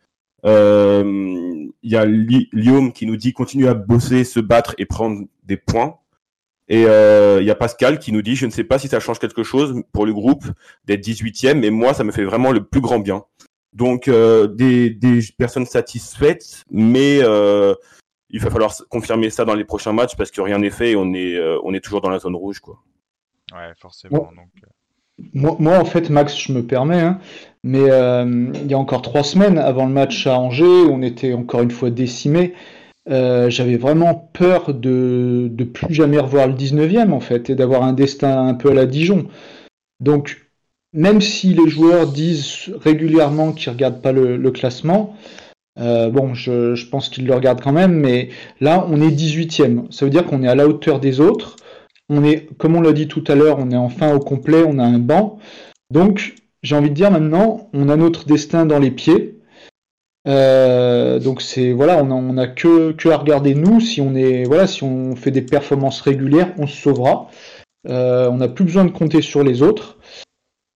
[0.44, 1.02] Euh,
[1.82, 5.22] Il y a Li- Liam qui nous dit continue à bosser, se battre et prendre
[5.44, 5.96] des points.
[6.72, 8.98] Et euh, il y a Pascal qui nous dit, je ne sais pas si ça
[8.98, 10.46] change quelque chose pour le groupe
[10.86, 13.24] d'être 18e, mais moi, ça me fait vraiment le plus grand bien.
[13.74, 17.74] Donc, euh, des, des personnes satisfaites, mais euh,
[18.30, 20.96] il va falloir confirmer ça dans les prochains matchs parce que rien n'est fait et
[20.96, 22.60] on est, euh, on est toujours dans la zone rouge.
[22.60, 22.78] Quoi.
[23.52, 24.16] Ouais, forcément.
[24.16, 24.24] Bon.
[24.34, 24.48] Donc,
[25.34, 27.18] Moi, moi, en fait, Max, je me permets, hein,
[27.62, 31.34] mais euh, il y a encore trois semaines avant le match à Angers, on était
[31.34, 32.54] encore une fois décimés.
[33.10, 37.82] Euh, j'avais vraiment peur de de plus jamais revoir le 19e en fait et d'avoir
[37.82, 39.26] un destin un peu à la Dijon.
[40.00, 40.50] Donc,
[40.92, 45.16] même si les joueurs disent régulièrement qu'ils regardent pas le, classement,
[45.78, 49.90] euh, bon, je, je pense qu'ils le regardent quand même, mais là, on est 18e.
[49.90, 51.56] Ça veut dire qu'on est à la hauteur des autres.
[52.08, 54.78] On est, comme on l'a dit tout à l'heure, on est enfin au complet, on
[54.78, 55.38] a un banc.
[55.90, 59.41] Donc, j'ai envie de dire maintenant, on a notre destin dans les pieds.
[60.28, 63.80] Euh, donc c'est voilà, on a, on a que, que à regarder nous.
[63.80, 67.28] Si on est voilà, si on fait des performances régulières, on se sauvera.
[67.88, 69.98] Euh, on n'a plus besoin de compter sur les autres.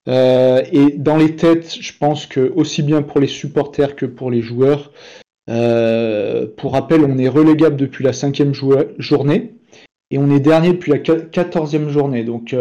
[0.08, 4.30] Euh, et dans les têtes, je pense que aussi bien pour les supporters que pour
[4.30, 4.92] les joueurs.
[5.46, 9.54] pour rappel, on est relégable depuis la cinquième journée
[10.10, 12.24] et on est dernier depuis la qua- quatorzième journée.
[12.24, 12.54] Donc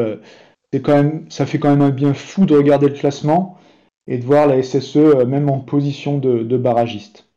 [0.72, 3.58] c'est quand même, ça fait quand même un bien fou de regarder le classement
[4.08, 7.30] et de voir la SSE euh, même en position de, de barragiste.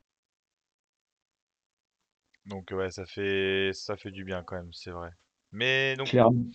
[2.46, 5.10] donc ouais, ça fait, ça fait du bien quand même, c'est vrai.
[5.52, 6.52] Mais donc, Clairement.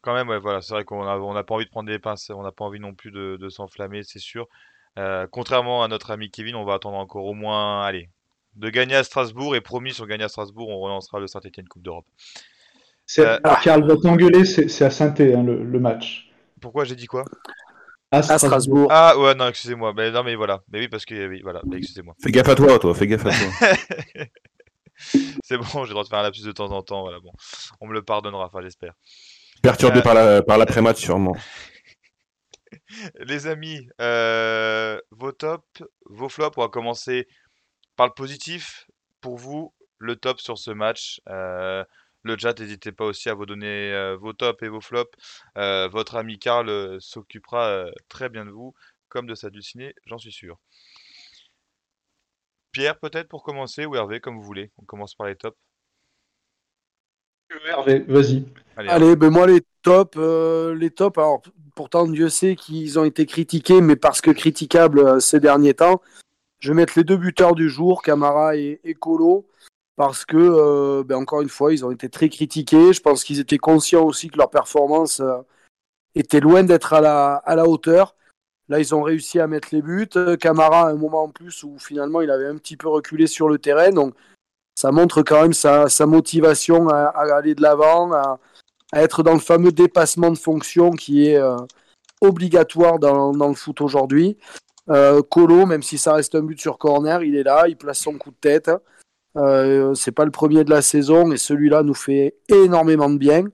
[0.00, 1.98] quand même, ouais, voilà, c'est vrai qu'on a, on n'a pas envie de prendre des
[1.98, 4.48] pinces, on n'a pas envie non plus de, de s'enflammer, c'est sûr.
[4.98, 8.10] Euh, contrairement à notre ami Kevin, on va attendre encore au moins, allez,
[8.56, 11.82] de gagner à Strasbourg et promis, sur gagner à Strasbourg, on relancera le Saint-Étienne Coupe
[11.82, 12.06] d'Europe.
[13.18, 16.30] Euh, Karl va t'engueuler, c'est, c'est à saint hein, le, le match.
[16.60, 17.24] Pourquoi j'ai dit quoi?
[18.14, 18.88] À À Strasbourg.
[18.90, 19.92] Ah ouais, non, excusez-moi.
[19.96, 20.62] Mais non, mais voilà.
[20.72, 21.60] Mais oui, parce que oui, voilà.
[21.66, 22.14] Mais excusez-moi.
[22.22, 24.26] Fais gaffe à toi, toi, fais gaffe à toi.
[25.42, 27.02] C'est bon, j'ai le droit de faire un lapsus de temps en temps.
[27.02, 27.32] Voilà, bon,
[27.80, 28.46] on me le pardonnera.
[28.46, 28.92] Enfin, j'espère.
[29.62, 31.36] Perturbé Euh, par la par l'après-match, sûrement.
[33.18, 36.56] Les amis, euh, vos tops, vos flops.
[36.58, 37.26] On va commencer
[37.96, 38.86] par le positif.
[39.20, 41.20] Pour vous, le top sur ce match.
[41.28, 41.84] Euh,
[42.24, 45.12] le chat, n'hésitez pas aussi à vous donner euh, vos tops et vos flops.
[45.58, 48.74] Euh, votre ami Karl euh, s'occupera euh, très bien de vous,
[49.08, 50.58] comme de sa dulcinée, j'en suis sûr.
[52.72, 54.72] Pierre, peut-être pour commencer, ou Hervé, comme vous voulez.
[54.78, 55.56] On commence par les tops.
[57.66, 58.44] Hervé, vas-y.
[58.76, 61.16] Allez, Allez, ben moi les tops, euh, les tops.
[61.18, 61.42] Alors
[61.76, 66.02] pourtant Dieu sait qu'ils ont été critiqués, mais parce que critiquables euh, ces derniers temps.
[66.58, 69.46] Je vais mettre les deux buteurs du jour, Camara et, et Colo.
[69.96, 72.92] Parce que, ben, encore une fois, ils ont été très critiqués.
[72.92, 75.22] Je pense qu'ils étaient conscients aussi que leur performance
[76.14, 78.16] était loin d'être à la, hauteur.
[78.68, 80.08] Là, ils ont réussi à mettre les buts.
[80.40, 83.48] Camara, à un moment en plus où finalement il avait un petit peu reculé sur
[83.48, 83.90] le terrain.
[83.90, 84.14] Donc,
[84.74, 88.38] ça montre quand même sa, motivation à, aller de l'avant, à,
[88.94, 91.56] être dans le fameux dépassement de fonction qui est euh,
[92.20, 94.36] obligatoire dans, le foot aujourd'hui.
[94.90, 97.98] Euh, Colo, même si ça reste un but sur corner, il est là, il place
[97.98, 98.70] son coup de tête.
[99.36, 103.44] Euh, c'est pas le premier de la saison et celui-là nous fait énormément de bien.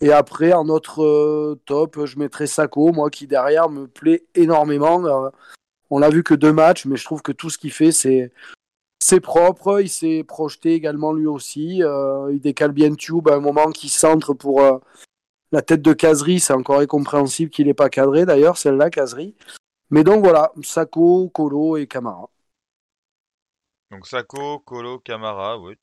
[0.00, 5.04] Et après, en autre euh, top, je mettrai Sako, moi qui derrière me plaît énormément.
[5.04, 5.30] Euh,
[5.90, 9.20] on l'a vu que deux matchs, mais je trouve que tout ce qu'il fait, c'est
[9.20, 9.80] propre.
[9.80, 11.82] Il s'est projeté également lui aussi.
[12.30, 14.60] Il décale bien Tube à un moment qui centre pour
[15.50, 16.40] la tête de Casery.
[16.40, 19.34] C'est encore incompréhensible qu'il n'ait pas cadré d'ailleurs, celle-là, Casery.
[19.90, 22.28] Mais donc voilà, Sako, Colo et Camara.
[23.90, 25.74] Donc Sako, Colo, Camara, oui,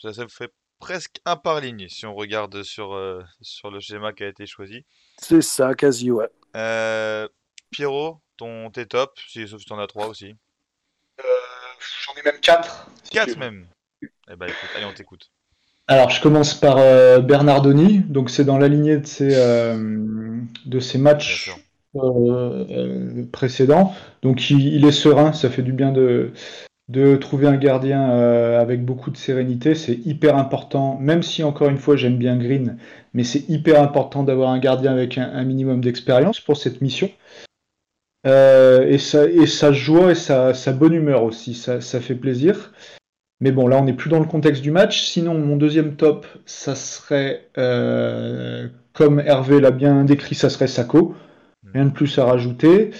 [0.00, 4.12] ça, ça fait presque un par ligne si on regarde sur, euh, sur le schéma
[4.12, 4.84] qui a été choisi.
[5.18, 6.28] C'est ça, quasi, ouais.
[6.56, 7.28] Euh,
[7.70, 10.34] Pierrot, ton tes top, si, sauf si tu en as trois aussi.
[11.20, 11.24] Euh,
[12.04, 12.88] J'en ai même quatre.
[13.02, 13.66] Si quatre même.
[14.02, 15.30] Eh ben écoute, allez, on t'écoute.
[15.86, 17.98] Alors, je commence par euh, Bernardoni.
[17.98, 21.54] Donc, c'est dans la lignée de ses, euh, de ses matchs
[21.96, 23.94] euh, précédents.
[24.22, 25.32] Donc, il, il, est serein.
[25.34, 26.32] Ça fait du bien de,
[26.88, 29.74] de trouver un gardien euh, avec beaucoup de sérénité.
[29.74, 32.76] C'est hyper important, même si encore une fois j'aime bien Green,
[33.14, 37.10] mais c'est hyper important d'avoir un gardien avec un, minimum d'expérience pour cette mission.
[38.26, 42.72] Euh, et, sa, joie et sa, bonne humeur aussi, ça, fait plaisir.
[43.40, 45.02] Mais bon, là on n'est plus dans le contexte du match.
[45.02, 51.14] Sinon, mon deuxième top, ça serait, euh, comme Hervé l'a bien décrit, ça serait Sako.
[51.72, 52.92] Rien de plus à rajouter.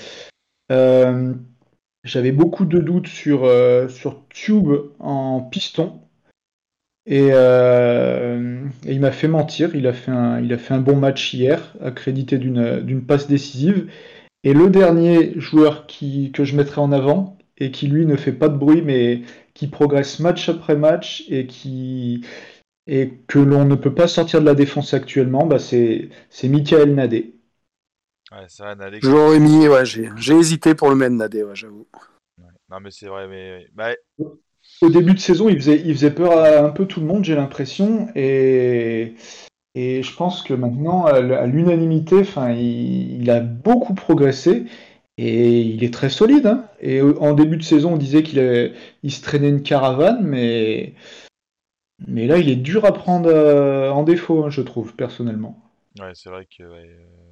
[2.05, 6.01] J'avais beaucoup de doutes sur, euh, sur Tube en piston.
[7.07, 9.75] Et, euh, et il m'a fait mentir.
[9.75, 13.91] Il a fait, un, il a fait un bon match hier, accrédité d'une passe décisive.
[14.43, 18.33] Et le dernier joueur qui, que je mettrai en avant, et qui lui ne fait
[18.33, 19.23] pas de bruit, mais
[19.55, 22.23] qui progresse match après match, et, qui,
[22.87, 26.11] et que l'on ne peut pas sortir de la défense actuellement, bah c'est
[26.43, 27.35] Michael Nadé.
[28.33, 28.99] Ouais, c'est vrai, Nadé.
[29.03, 31.87] J'aurais mis, ouais, j'ai hésité pour le mettre Nadé, ouais, j'avoue.
[32.39, 32.49] Ouais.
[32.71, 33.67] Non, mais c'est vrai, mais.
[33.75, 33.91] Bah...
[34.81, 37.25] Au début de saison, il faisait, il faisait peur à un peu tout le monde,
[37.25, 39.15] j'ai l'impression, et.
[39.77, 44.67] Et je pense que maintenant, à l'unanimité, enfin, il, il, a beaucoup progressé
[45.19, 46.47] et il est très solide.
[46.47, 46.69] Hein.
[46.81, 50.95] Et en début de saison, on disait qu'il il se traînait une caravane, mais
[52.07, 55.59] mais là, il est dur à prendre euh, en défaut, hein, je trouve personnellement.
[55.99, 57.24] Ouais, c'est vrai que ouais, euh,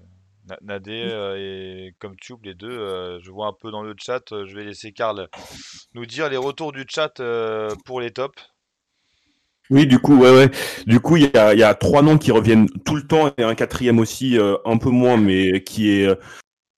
[0.63, 4.23] Nadé euh, et comme Tube, les deux, euh, je vois un peu dans le chat.
[4.31, 5.29] je vais laisser Karl
[5.95, 8.53] nous dire les retours du chat euh, pour les tops.
[9.71, 10.51] Oui, du coup, ouais, ouais.
[10.87, 13.43] Du coup, il y a, y a, trois noms qui reviennent tout le temps et
[13.43, 16.09] un quatrième aussi, euh, un peu moins, mais qui est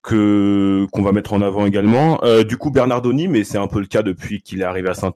[0.04, 2.22] que qu'on va mettre en avant également.
[2.22, 4.94] Euh, du coup, Bernardoni, mais c'est un peu le cas depuis qu'il est arrivé à
[4.94, 5.12] saint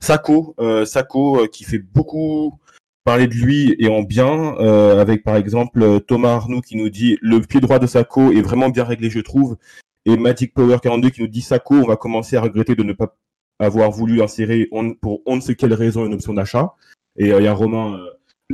[0.00, 2.58] Sako, euh, Sako qui fait beaucoup
[3.04, 7.18] parler de lui et en bien, euh, avec par exemple Thomas Arnoux qui nous dit
[7.20, 9.56] le pied droit de Sako est vraiment bien réglé, je trouve.
[10.06, 12.94] Et Magic Power 42 qui nous dit Sako, on va commencer à regretter de ne
[12.94, 13.16] pas
[13.58, 16.74] avoir voulu insérer on, pour on ne sait quelle raison une option d'achat.
[17.16, 18.10] Et il euh, y a Romain, euh,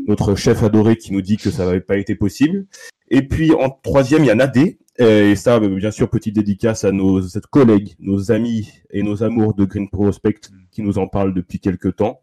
[0.06, 2.66] notre chef adoré, qui nous dit que ça n'avait pas été possible.
[3.08, 4.78] Et puis en troisième, il y a Nadé.
[4.98, 9.64] Et ça, bien sûr, petite dédicace à nos collègues, nos amis et nos amours de
[9.64, 12.20] Green Prospect qui nous en parlent depuis quelques temps.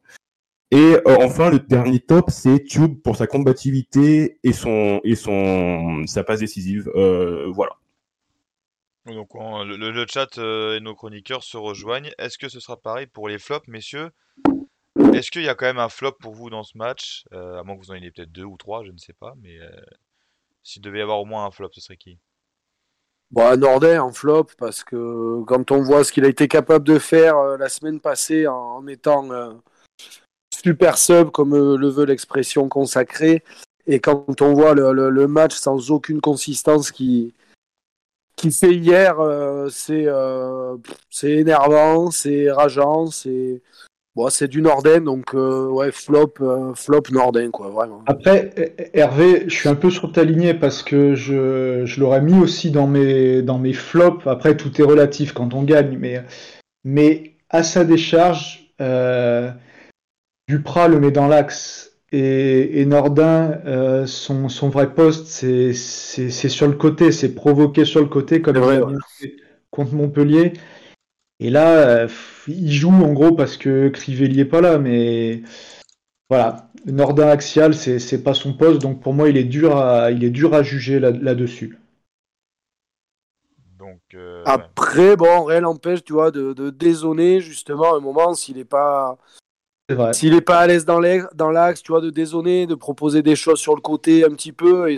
[0.71, 6.05] Et euh, enfin, le dernier top, c'est Tube pour sa combativité et son et son
[6.07, 6.89] sa passe décisive.
[6.95, 7.77] Euh, voilà.
[9.05, 12.11] Donc on, le, le, chat euh, et nos chroniqueurs se rejoignent.
[12.17, 14.11] Est-ce que ce sera pareil pour les flops, messieurs?
[15.13, 17.23] Est-ce qu'il y a quand même un flop pour vous dans ce match?
[17.31, 19.33] Euh, À moins que vous en ayez peut-être deux ou trois, je ne sais pas.
[19.41, 19.69] Mais euh,
[20.63, 22.19] s'il devait y avoir au moins un flop, ce serait qui?
[23.31, 26.99] Bon, Nordin en flop, parce que quand on voit ce qu'il a été capable de
[26.99, 29.53] faire euh, la semaine passée en, en étant euh,
[30.63, 33.43] super sub, comme euh, le veut l'expression consacrée,
[33.87, 37.33] et quand on voit le, match sans aucune consistance qui,
[38.35, 43.61] qui fait hier, euh, c'est énervant, c'est rageant, c'est
[44.17, 48.01] Bon, c'est du Norden, donc euh, ouais, flop, euh, flop Norden, quoi, vraiment.
[48.07, 52.33] Après, Hervé, je suis un peu sur ta lignée parce que je, je l'aurais mis
[52.39, 54.25] aussi dans mes, dans mes flops.
[54.25, 56.23] Après, tout est relatif quand on gagne, mais,
[56.83, 59.51] mais à sa décharge, euh,
[60.47, 66.67] Duprat le met dans l'axe et, et Nordin, euh, son, son vrai poste, c'est sur
[66.67, 68.95] le côté, c'est provoqué sur le côté comme vrai, ouais.
[69.71, 70.53] contre Montpellier.
[71.39, 72.07] Et là, euh,
[72.47, 75.43] il joue en gros parce que Crivelli est pas là, mais
[76.29, 80.23] voilà, Nordin axial, c'est pas son poste, donc pour moi, il est dur à, il
[80.23, 81.77] est dur à juger là-dessus.
[83.77, 88.55] donc euh, Après, bon, rien n'empêche, tu vois, de, de dézoner justement un moment s'il
[88.55, 89.17] n'est pas.
[90.11, 93.59] S'il n'est pas à l'aise dans l'axe, tu vois, de dézoner, de proposer des choses
[93.59, 94.97] sur le côté un petit peu, et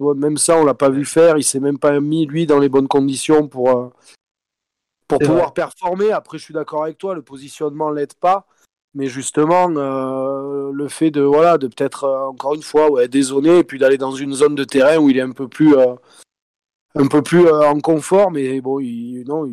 [0.00, 1.38] même ça, on l'a pas vu faire.
[1.38, 3.88] Il s'est même pas mis lui dans les bonnes conditions pour euh,
[5.08, 6.12] pour pouvoir performer.
[6.12, 8.46] Après, je suis d'accord avec toi, le positionnement l'aide pas,
[8.94, 13.58] mais justement, euh, le fait de voilà, de peut-être euh, encore une fois, ouais, dézoner
[13.58, 15.74] et puis d'aller dans une zone de terrain où il est un peu plus
[16.94, 19.50] un peu plus en confort, mais bon, il, non,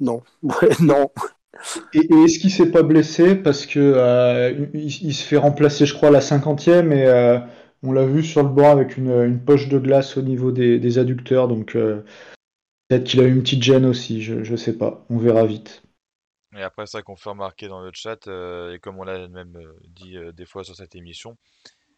[0.00, 0.22] non,
[0.80, 1.10] non.
[1.92, 6.12] Et, est-ce qu'il s'est pas blessé parce que il, se fait remplacer, je crois, à
[6.12, 7.06] la cinquantième et
[7.82, 11.48] on l'a vu sur le banc avec une, poche de glace au niveau des, adducteurs,
[11.48, 12.04] donc euh,
[12.88, 15.82] peut-être qu'il a eu une petite gêne aussi, je, ne sais pas, on verra vite.
[16.56, 19.56] Et après ça qu'on fait remarquer dans le chat, euh, et comme on l'a même
[19.56, 21.36] euh, dit des fois sur cette émission,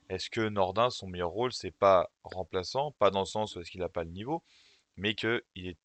[0.08, 3.70] est-ce que Nordin, son meilleur rôle, c'est pas remplaçant, pas dans le sens où est-ce
[3.70, 4.42] qu'il n'a pas le niveau,
[4.96, 5.78] mais qu'il est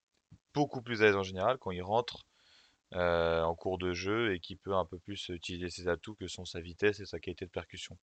[0.53, 2.25] beaucoup plus à l'aise en général quand il rentre
[2.93, 6.45] en cours de jeu et qu'il peut un peu plus utiliser ses atouts que sont
[6.45, 7.97] sa vitesse et sa qualité de percussion.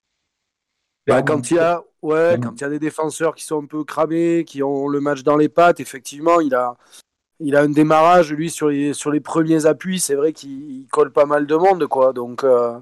[1.07, 3.67] Bah, quand il y a, ouais, quand il y a des défenseurs qui sont un
[3.67, 6.77] peu cramés, qui ont le match dans les pattes, effectivement, il a,
[7.41, 9.99] il a un démarrage lui sur les, sur les premiers appuis.
[9.99, 12.13] C'est vrai qu'il colle pas mal de monde, quoi.
[12.13, 12.79] Donc, euh,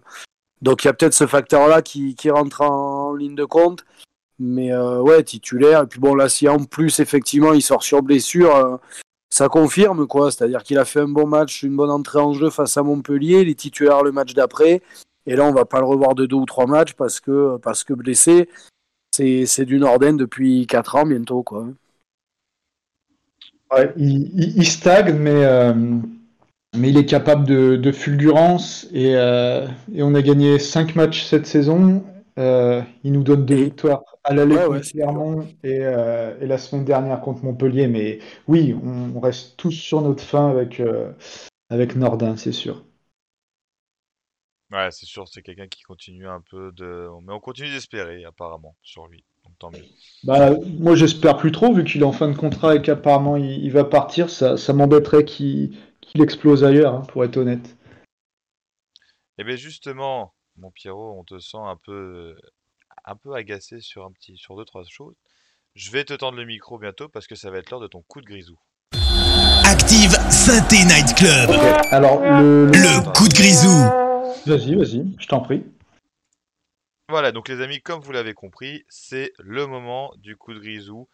[0.62, 3.84] donc il y a peut-être ce facteur-là qui, qui, rentre en, ligne de compte.
[4.40, 5.84] Mais euh, ouais, titulaire.
[5.84, 8.76] Et puis bon, là, si en plus effectivement il sort sur blessure, euh,
[9.38, 10.32] ça confirme quoi.
[10.32, 13.42] C'est-à-dire qu'il a fait un bon match, une bonne entrée en jeu face à Montpellier,
[13.42, 14.82] il est titulaire le match d'après.
[15.26, 17.84] Et là, on va pas le revoir de deux ou trois matchs parce que, parce
[17.84, 18.48] que blessé,
[19.12, 21.44] c'est du Norden depuis quatre ans bientôt.
[21.44, 21.68] Quoi.
[23.96, 25.72] il, stagne, mais, euh,
[26.76, 28.88] mais il est capable de, fulgurance.
[28.92, 32.02] Et, euh, et, on a gagné cinq matchs cette saison.
[32.38, 37.20] Euh, il nous donne deux victoires à l'aller contre Clermont et, et, la semaine dernière
[37.20, 37.88] contre Montpellier.
[37.88, 40.82] Mais oui, on, reste tous sur notre fin avec,
[41.70, 42.84] avec Nordin, c'est sûr.
[44.70, 47.08] Ouais, c'est sûr, c'est quelqu'un qui continue un peu de.
[47.22, 49.24] Mais on continue d'espérer, apparemment, sur lui.
[49.44, 49.84] Donc tant mieux.
[50.24, 53.70] Bah, moi, j'espère plus trop, vu qu'il est en fin de contrat et qu'apparemment il,
[53.70, 54.28] va partir.
[54.28, 55.72] Ça, ça m'embêterait qu'il
[56.16, 57.76] explose ailleurs, hein, pour être honnête.
[59.38, 62.36] Et eh bien, justement, mon Pierrot, on te sent un peu,
[63.08, 65.16] un peu agacé sur, un petit, sur deux, trois choses.
[65.74, 68.02] Je vais te tendre le micro bientôt parce que ça va être l'heure de ton
[68.02, 68.58] coup de grisou.
[69.64, 71.50] Active Synthé Night Club.
[71.90, 72.66] Alors, le...
[72.66, 73.68] le coup de grisou.
[74.46, 75.64] Vas-y, vas-y, je t'en prie.
[77.08, 81.08] Voilà, donc les amis, comme vous l'avez compris, c'est le moment du coup de grisou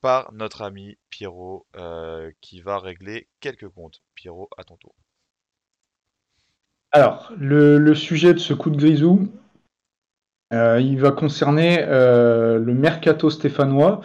[0.00, 4.02] par notre ami Pierrot euh, qui va régler quelques comptes.
[4.14, 4.94] Pierrot, à ton tour.
[6.90, 9.32] Alors, le, sujet de ce coup de grisou,
[10.52, 14.02] euh, il va concerner euh, le mercato stéphanois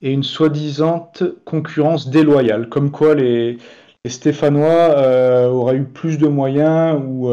[0.00, 1.12] et une soi-disant
[1.44, 3.58] concurrence déloyale, comme quoi les,
[4.06, 7.30] Stéphanois euh, auraient eu plus de moyens ou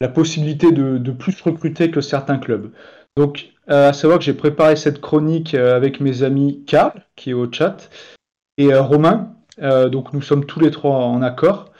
[0.00, 2.70] la possibilité de, plus recruter que certains clubs.
[3.16, 7.50] Donc, à savoir que j'ai préparé cette chronique avec mes amis Karl, qui est au
[7.50, 7.90] chat,
[8.58, 9.34] et Romain.
[9.58, 11.71] donc, nous sommes tous les trois en accord.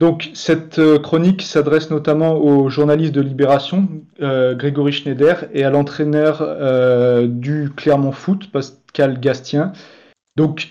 [0.00, 3.86] Donc, cette chronique s'adresse notamment aux journalistes de Libération,
[4.18, 9.72] Grégory Schneider, et à l'entraîneur du Clermont Foot, Pascal Gastien,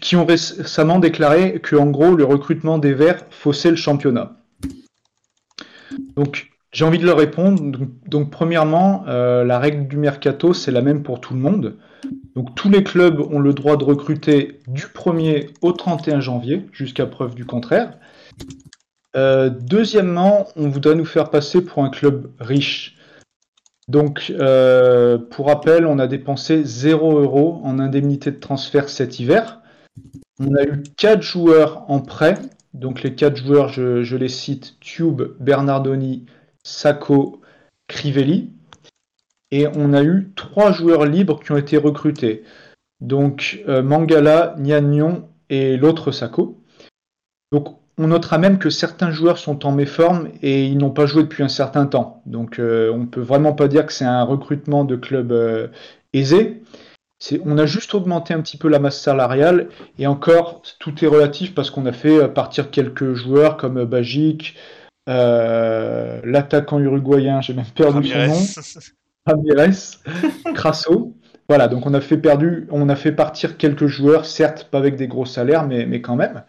[0.02, 4.38] qui ont récemment déclaré que en gros le recrutement des Verts faussait le championnat.
[6.16, 7.62] Donc j'ai envie de leur répondre.
[8.08, 11.78] Donc, premièrement, euh, la règle du mercato c'est la même pour tout le monde.
[12.36, 17.06] Donc tous les clubs ont le droit de recruter du 1er au 31 janvier jusqu'à
[17.06, 17.98] preuve du contraire.
[19.16, 22.98] Euh, deuxièmement, on voudrait nous faire passer pour un club riche.
[23.88, 29.62] Donc, euh, pour rappel, on a dépensé 0 euros en indemnité de transfert cet hiver.
[30.40, 32.36] On a eu 4 joueurs en prêt.
[32.76, 36.28] Donc, les 4 joueurs, je, les cite Tube, Bernardoni,
[36.64, 37.42] Sacco,
[37.88, 38.52] Crivelli.
[39.50, 42.44] Et on a eu 3 joueurs libres qui ont été recrutés.
[43.02, 46.62] Donc, euh, Mangala, Niagnon et l'autre Sacco.
[47.52, 51.24] Donc, on notera même que certains joueurs sont en méforme et ils n'ont pas joué
[51.24, 52.24] depuis un certain temps.
[52.26, 55.68] Donc euh, on ne peut vraiment pas dire que c'est un recrutement de club euh,
[56.14, 56.64] aisé.
[57.44, 61.54] On a juste augmenté un petit peu la masse salariale et encore tout est relatif
[61.54, 64.56] parce qu'on a fait euh, partir quelques joueurs comme Bajic,
[65.06, 68.46] l'attaquant uruguayen, j'ai même perdu son nom,
[69.26, 69.98] Ramirez,
[70.56, 71.18] Crasso.
[71.50, 74.96] Voilà, donc on a fait perdu, on a fait partir quelques joueurs, certes pas avec
[74.96, 76.44] des gros salaires, mais, mais quand même.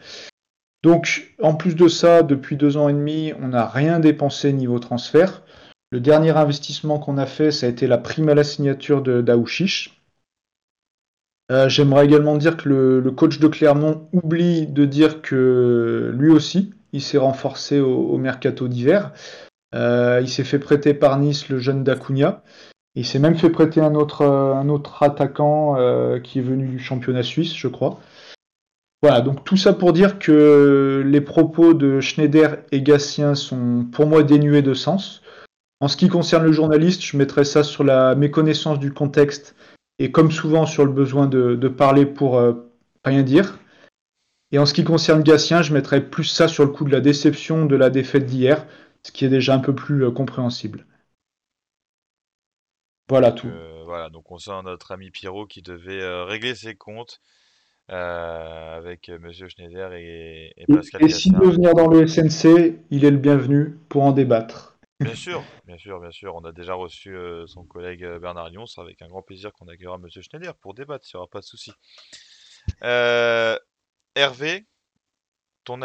[0.83, 4.78] Donc, en plus de ça, depuis deux ans et demi, on n'a rien dépensé niveau
[4.78, 5.43] transfert.
[5.91, 9.20] Le dernier investissement qu'on a fait, ça a été la prime à la signature de
[9.20, 10.01] d'Aouchiche.
[11.51, 16.72] Euh, j'aimerais également dire que le, coach de Clermont oublie de dire que lui aussi,
[16.93, 19.12] il s'est renforcé au, mercato d'hiver.
[19.74, 22.43] Euh, il s'est fait prêter par Nice le jeune Dacunia.
[22.95, 26.78] Il s'est même fait prêter un autre, un autre attaquant euh, qui est venu du
[26.78, 28.01] championnat suisse, je crois.
[29.03, 34.07] Voilà, donc tout ça pour dire que les propos de Schneider et Gatien sont pour
[34.07, 35.22] moi dénués de sens.
[35.80, 39.57] En ce qui concerne le journaliste, je mettrais ça sur la méconnaissance du contexte
[39.98, 42.53] et comme souvent sur le besoin de, parler pour euh,
[43.03, 43.59] rien dire.
[44.53, 47.01] Et en ce qui concerne Gatien, je mettrais plus ça sur le coup de la
[47.01, 48.66] déception de la défaite d'hier,
[49.03, 50.84] ce qui est déjà un peu plus euh, compréhensible.
[53.09, 53.48] Voilà tout.
[53.48, 57.22] Euh, voilà, donc on sent notre ami Pierrot qui devait régler ses comptes
[57.91, 61.03] euh, avec euh, Monsieur Schneider et, Pascal.
[61.03, 64.78] Et, et s'il veut venir dans le SNC, il est le bienvenu pour en débattre.
[65.01, 66.36] Bien sûr, bien sûr, bien sûr.
[66.36, 68.66] On a déjà reçu euh, son collègue Bernard Lyons.
[68.66, 71.05] C'est avec un grand plaisir qu'on accueillera Monsieur Schneider pour débattre.
[71.12, 71.72] Il n'y aura pas de souci.
[74.14, 74.66] Hervé,
[75.64, 75.80] ton,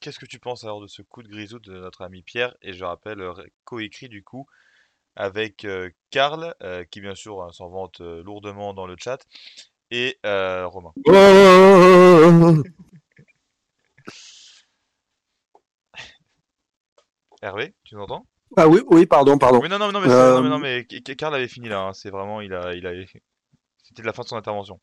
[0.00, 2.54] qu'est-ce que tu penses alors de ce coup de grisou de notre ami Pierre?
[2.60, 3.22] Et je rappelle,
[3.64, 4.46] coécrit du coup
[5.16, 5.66] avec
[6.10, 6.54] Karl,
[6.90, 9.24] qui bien sûr hein, s'en vante lourdement dans le chat,
[9.94, 10.92] et euh, Romain.
[17.42, 18.26] Hervé, tu m'entends
[18.56, 19.60] Ah oui, oui, pardon, pardon.
[19.62, 21.80] non, non, non, mais, non, mais, non, mais Karl avait fini là.
[21.80, 21.92] Hein.
[21.92, 22.92] C'est vraiment, il a, il a,
[23.84, 24.80] c'était la fin de son intervention.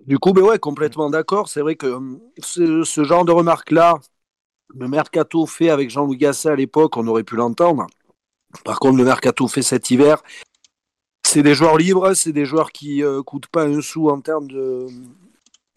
[0.00, 1.48] Du coup, ben ouais, complètement d'accord.
[1.48, 3.98] C'est vrai que hum, ce, genre de remarques-là,
[4.74, 7.86] le mercato fait avec Jean-Louis Gasset à l'époque, on aurait pu l'entendre.
[8.64, 10.22] Par contre, le mercato fait cet hiver,
[11.26, 14.20] c'est des joueurs libres, c'est des joueurs qui ne euh, coûtent pas un sou en
[14.20, 14.86] termes de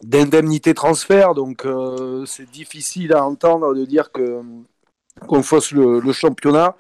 [0.02, 6.78] d'indemnité transfert, donc euh, c'est difficile à entendre de dire qu'on fausse le, championnat.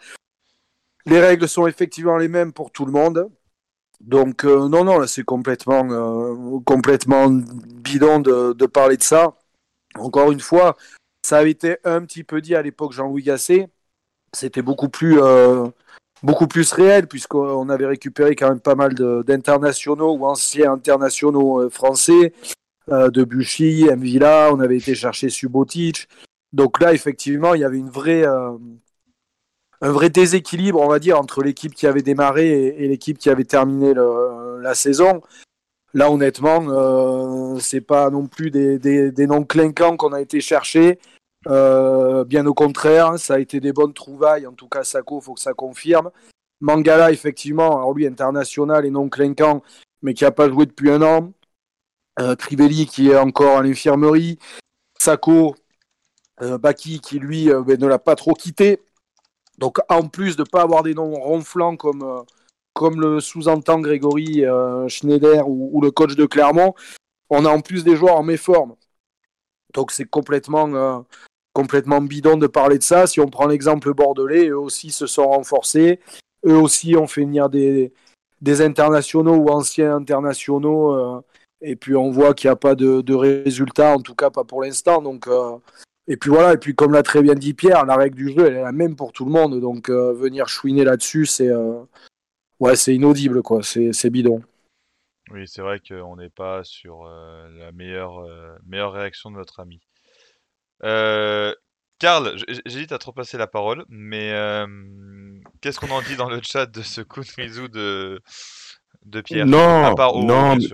[1.05, 3.29] Les règles sont effectivement les mêmes pour tout le monde.
[3.99, 5.83] Donc euh, non, non, là c'est complètement,
[7.27, 9.35] bidon de, de, parler de ça.
[9.95, 10.77] Encore une fois,
[11.25, 13.67] ça avait été un petit peu dit à l'époque Jean-Louis Gasset.
[14.33, 15.19] C'était beaucoup plus
[16.23, 21.69] beaucoup plus réel, puisqu'on avait récupéré quand même pas mal d'internationaux ou anciens internationaux euh,
[21.69, 22.33] français,
[22.91, 26.07] euh, de Buchy, Mvila, on avait été chercher Subotic.
[26.53, 28.57] Donc là, effectivement, il y avait une vraie, euh,
[29.81, 33.45] un vrai déséquilibre, on va dire, entre l'équipe qui avait démarré et, l'équipe qui avait
[33.45, 35.21] terminé la saison.
[35.93, 40.99] Là, honnêtement, euh, c'est pas non plus des, des, noms clinquants qu'on a été chercher.
[41.47, 44.47] Euh, bien au contraire, ça a été des bonnes trouvailles.
[44.47, 46.11] En tout cas, Sako, faut que ça confirme.
[46.61, 49.63] Mangala, effectivement, alors lui international et non clinquant,
[50.01, 51.31] mais qui n'a pas joué depuis un an.
[52.19, 54.39] Euh, qui est encore à l'infirmerie.
[54.97, 55.55] Sako,
[56.41, 58.81] euh, Baki qui lui euh, ben, ne l'a pas trop quitté.
[59.57, 62.23] Donc en plus de ne pas avoir des noms ronflants comme,
[62.73, 64.43] comme le sous-entend Grégory
[64.87, 66.75] Schneider ou, ou, le coach de Clermont,
[67.29, 68.75] on a en plus des joueurs en méforme.
[69.73, 71.05] Donc c'est complètement
[71.53, 73.07] complètement bidon de parler de ça.
[73.07, 75.99] Si on prend l'exemple bordelais, eux aussi se sont renforcés.
[76.45, 77.91] Eux aussi ont fait venir des,
[78.41, 80.93] des internationaux ou anciens internationaux.
[80.93, 81.21] Euh,
[81.61, 84.43] et puis on voit qu'il n'y a pas de, de, résultats, en tout cas pas
[84.45, 85.01] pour l'instant.
[85.01, 85.57] Donc, euh,
[86.07, 88.45] et puis voilà, et puis comme l'a très bien dit Pierre, la règle du jeu,
[88.47, 89.59] elle est la même pour tout le monde.
[89.59, 91.49] Donc euh, venir chouiner là-dessus, c'est
[92.59, 93.61] ouais, c'est inaudible, quoi.
[93.63, 94.41] C'est bidon.
[95.31, 98.25] Oui, c'est vrai qu'on n'est pas sur la meilleure,
[98.65, 99.79] meilleure réaction de notre ami.
[100.83, 101.53] Euh,
[101.99, 104.65] Karl, j'hésite à trop passer la parole, mais euh,
[105.59, 108.21] qu'est-ce qu'on en dit dans le chat de ce coup de misou de,
[109.05, 109.45] de Pierre?
[109.45, 110.65] Non, non, mais,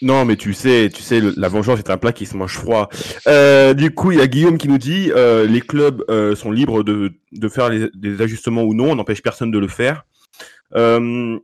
[0.00, 2.88] non, mais tu sais, tu sais, la vengeance est un plat qui se mange froid.
[3.26, 6.52] Euh, du coup, il y a Guillaume qui nous dit euh, les clubs euh, sont
[6.52, 10.04] libres de, de faire les, des ajustements ou non, on n'empêche personne de le faire.
[10.76, 11.38] Euh,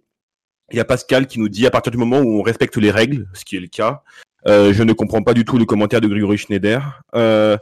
[0.71, 2.91] il y a Pascal qui nous dit à partir du moment où on respecte les
[2.91, 4.03] règles, ce qui est le cas,
[4.47, 7.03] je ne comprends pas du tout le commentaire de Grégory Schneider.
[7.15, 7.57] Euh,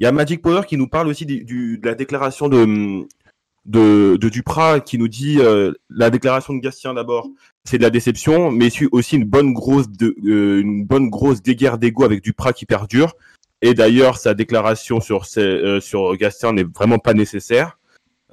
[0.00, 4.96] il y a Magic Power qui nous parle aussi de la déclaration de, Duprat qui
[4.96, 7.28] nous dit euh, la déclaration de Gastien d'abord,
[7.64, 12.54] c'est de la déception, mais aussi une bonne grosse de, euh, déguerre d'ego avec Duprat
[12.54, 13.12] qui perdure.
[13.60, 15.00] Et d'ailleurs, sa déclaration
[15.36, 17.78] euh, sur Gastien n'est vraiment pas nécessaire.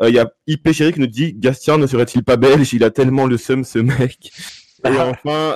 [0.04, 2.74] Il y a IP Chéri qui nous dit Gastien ne serait-il pas belge?
[2.74, 4.32] Il a tellement le seum ce mec.
[4.86, 5.56] Et enfin,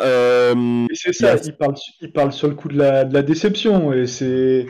[0.94, 4.08] c'est ça, il, parle, il parle sur le coup de la, de la déception et
[4.08, 4.66] c'est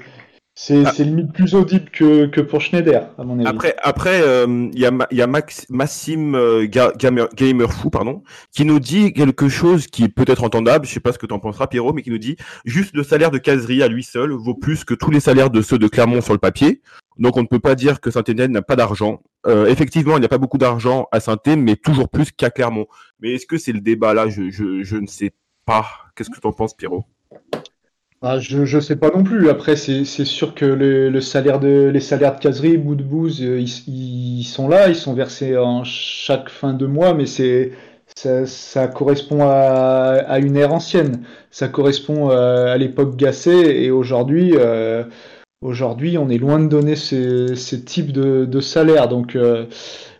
[0.53, 0.91] C'est ah.
[0.99, 3.47] limite plus audible que, que, pour Schneider, à mon avis.
[3.47, 8.21] Après, après, il euh, y a, y a Max, Massim euh, Gamer, Gamerfou, pardon,
[8.51, 10.85] qui nous dit quelque chose qui est peut-être entendable.
[10.85, 12.35] Je sais pas ce que tu en penseras, Pierrot, mais qui nous dit
[12.65, 15.61] juste le salaire de Casery à lui seul vaut plus que tous les salaires de
[15.61, 16.81] ceux de Clermont sur le papier.
[17.17, 19.21] Donc on ne peut pas dire que Saint-Etienne n'a pas d'argent.
[19.47, 22.87] Euh, effectivement, il n'y a pas beaucoup d'argent à saint mais toujours plus qu'à Clermont.
[23.21, 24.27] Mais est-ce que c'est le débat là?
[24.27, 25.31] Je, je, je ne sais
[25.65, 25.85] pas.
[26.15, 27.05] Qu'est-ce que tu en penses, Pierrot?
[28.23, 29.49] Ah, je ne sais pas non plus.
[29.49, 34.67] Après, c'est sûr que le, salaire de, les salaires de de bouse, euh, ils, sont
[34.67, 37.71] là, ils sont versés en chaque fin de mois, mais c'est
[38.15, 41.23] ça, correspond à, une ère ancienne.
[41.49, 45.03] Ça correspond à, l'époque Gasset, et aujourd'hui, euh,
[45.61, 49.07] aujourd'hui, on est loin de donner ces, types de, de salaires.
[49.07, 49.65] Donc, euh,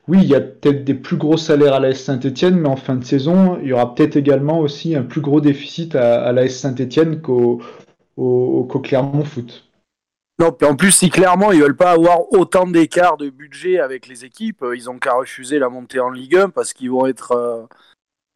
[0.08, 2.96] oui, il y a peut-être des plus gros salaires à l'AS Saint-Etienne, mais en fin
[2.96, 6.50] de saison, il y aura peut-être également aussi un plus gros déficit à, à l'AS
[6.50, 7.62] Saint-Etienne qu'au
[8.22, 9.70] au, Clermont Foot.
[10.40, 14.08] Non, puis en plus, si clairement ils veulent pas avoir autant d'écart de budget avec
[14.08, 17.06] les équipes, euh, ils ont qu'à refuser la montée en Ligue 1 parce qu'ils vont
[17.06, 17.64] être euh,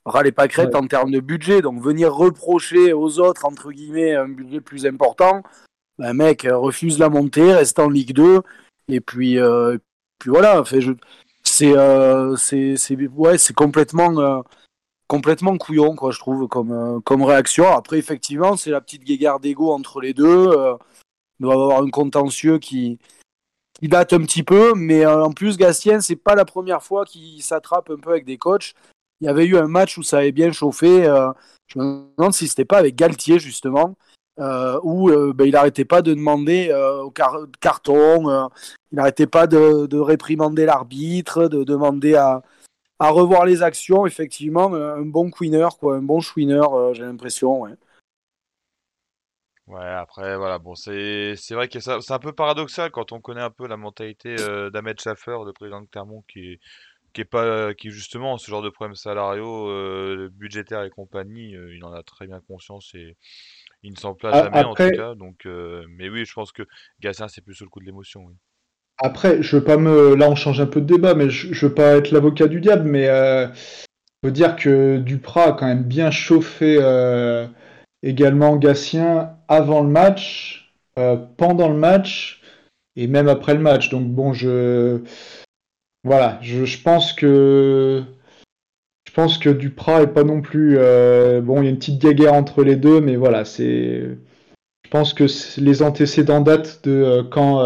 [0.06, 1.62] râlés pas crête en termes de budget.
[1.62, 5.42] Donc venir reprocher aux autres, entre guillemets, un budget plus important,
[5.98, 8.42] ben mec, euh, refuse la montée, reste en Ligue 2,
[8.88, 9.40] et puis,
[10.20, 10.64] puis voilà.
[10.64, 10.82] Fait,
[11.44, 11.74] c'est
[12.38, 14.44] c'est ouais, c'est complètement
[15.08, 17.68] complètement couillon, quoi, je trouve, comme, euh, comme réaction.
[17.68, 20.50] Après, effectivement, c'est la petite guéguerre d'ego entre les deux.
[20.50, 20.76] Euh,
[21.40, 22.98] il doit avoir un contentieux qui,
[23.80, 27.06] qui date un petit peu, mais euh, en plus, Gastien, c'est pas la première fois
[27.06, 28.74] qu'il s'attrape un peu avec des coachs.
[29.22, 31.04] Il y avait eu un match où ça avait bien chauffé.
[31.68, 33.96] je me demande si c'était pas avec Galtier, justement.
[34.84, 37.12] où ben, il n'arrêtait pas de demander au
[37.62, 38.50] carton,
[38.92, 42.42] il n'arrêtait pas de réprimander l'arbitre, de demander à,
[43.00, 47.04] à revoir les actions, effectivement, euh, un bon queener, quoi, un bon chouiner, euh, j'ai
[47.04, 47.62] l'impression.
[47.62, 47.72] Ouais.
[49.68, 53.50] Ouais, après, voilà, bon, c'est vrai que c'est un peu paradoxal quand on connaît un
[53.50, 56.60] peu la mentalité euh, d'Ahmed Schaffer, le président de Clermont, qui
[57.14, 61.84] qui est pas, qui justement, ce genre de problèmes salariaux, euh, budgétaires et compagnie, il
[61.86, 63.16] en a très bien conscience et
[63.84, 65.16] il ne s'en place jamais en tout cas.
[65.16, 66.64] Donc, mais oui, je pense que
[67.00, 68.26] Gatien, c'est plus sous le coup de l'émotion.
[68.26, 68.36] Oui.
[68.98, 70.16] Après, je veux pas me.
[70.16, 72.62] Là, on change un peu de débat, mais je, je veux pas être l'avocat du
[72.62, 73.48] diable, mais euh,
[74.26, 77.46] faut dire que Duprat a quand même bien chauffé euh,
[78.02, 82.42] également Gatien avant le match, euh, pendant le match
[82.96, 83.90] et même après le match.
[83.90, 85.02] Donc bon, je
[86.04, 88.04] voilà, je, pense que
[89.08, 91.62] je pense que Duprat est pas non plus euh, bon.
[91.62, 94.18] Il y a une petite guerre entre les deux, mais voilà, c'est
[94.86, 95.26] je pense que
[95.62, 97.60] les antécédents datent de quand,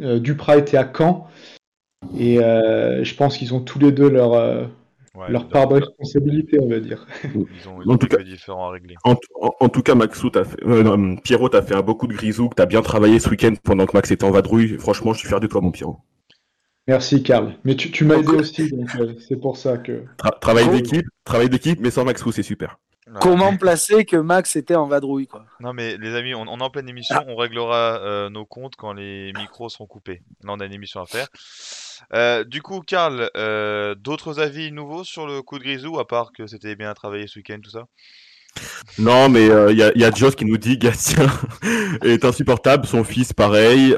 [0.00, 1.28] Duprat était à Caen.
[2.16, 4.64] Et euh, je pense qu'ils ont tous les deux leur, euh,
[5.28, 7.06] leur part de responsabilité, on va dire.
[7.24, 8.94] Ils ont, ils en, tout cas, différents à régler.
[9.04, 10.56] En, tout cas, Maxou, as fait,
[11.22, 14.10] Pierrot, t'as fait un beaucoup de grisou, t'as bien travaillé ce week-end pendant que Max
[14.10, 14.78] était en vadrouille.
[14.78, 15.98] Franchement, je suis fier de toi, mon Pierrot.
[16.88, 17.54] Merci, Karl.
[17.64, 18.88] Mais tu, tu m'as aidé aussi, donc
[19.28, 20.04] c'est pour ça que.
[20.40, 22.78] travail d'équipe, travail d'équipe, mais sans Maxou, c'est super.
[23.20, 26.70] Comment placer que Max était en vadrouille quoi Non mais les amis, on, est en
[26.70, 30.22] pleine émission, on réglera euh, nos comptes quand les micros seront coupés.
[30.44, 31.28] Là on a une émission à faire.
[32.14, 36.32] Euh, du coup, Karl, euh, d'autres avis nouveaux sur le coup de Grisou, à part
[36.32, 37.86] que c'était bien travaillé ce week-end, tout ça?
[38.98, 41.26] Non, mais il y, a, y, a Joss qui nous dit Gatien
[42.02, 43.96] est insupportable, son fils pareil.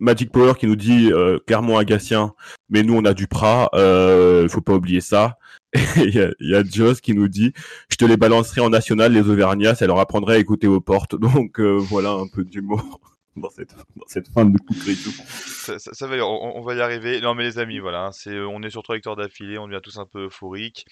[0.00, 1.10] Magic Power qui nous dit
[1.46, 2.34] clairement à Gatien,
[2.68, 5.38] mais nous on a du Prat, il faut pas oublier ça.
[5.96, 7.52] Il y, a, Joss qui nous dit
[7.90, 11.14] Je te les balancerai en national, les Auvergnats, ça leur apprendrait à écouter aux portes.
[11.20, 13.00] Donc euh, voilà un peu d'humour
[13.36, 17.20] dans cette, fin de coup de ça, ça, ça, va, on, va y arriver.
[17.20, 19.80] Non, mais les amis, voilà, hein, c'est, on est sur trois victoires d'affilée, on devient
[19.82, 20.86] tous un peu euphorique.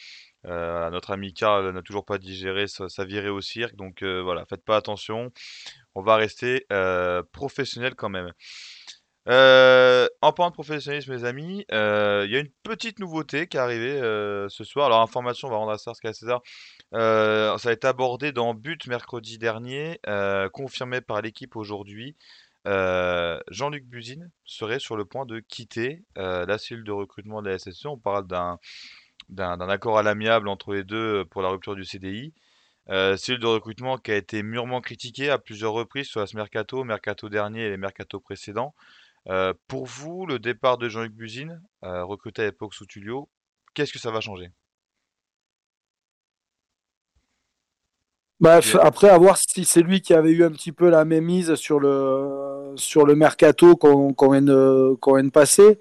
[0.47, 4.23] Euh, notre ami Karl n'a toujours pas digéré sa, sa, virée au cirque, donc euh,
[4.23, 5.33] voilà, faites pas attention.
[5.95, 8.33] On va rester euh, professionnel quand même.
[9.29, 13.57] Euh, en parlant de professionnalisme, mes amis, euh, il y a une petite nouveauté qui
[13.57, 14.87] est arrivée euh, ce soir.
[14.87, 16.43] Alors, information, on va rendre à César qu'à César.
[16.93, 20.01] Ça a été abordé dans But mercredi dernier,
[20.53, 22.17] confirmé par l'équipe aujourd'hui.
[22.65, 27.87] Jean-Luc Buzine serait sur le point de quitter la cellule de recrutement de la SSE.
[27.87, 32.33] On parle d'un accord à l'amiable entre les deux pour la rupture du CDI.
[32.89, 36.85] Euh, cellule de recrutement qui a été mûrement critiquée à plusieurs reprises sur ce mercato,
[36.85, 38.75] mercato dernier et les mercato précédents.
[39.29, 43.29] Euh, pour vous, le départ de Jean-Luc Buzine, euh, recruté à l'époque sous Tullio,
[43.75, 44.51] qu'est-ce que ça va changer?
[48.39, 51.25] Bref, après, à voir si c'est lui qui avait eu un petit peu la même
[51.25, 55.79] mise sur le, sur le mercato qu'on vient, de passer.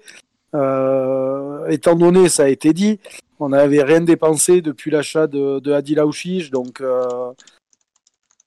[0.54, 2.98] Euh, étant donné, ça a été dit,
[3.40, 6.00] on n'avait rien dépensé depuis l'achat de, de Adil
[6.50, 6.82] donc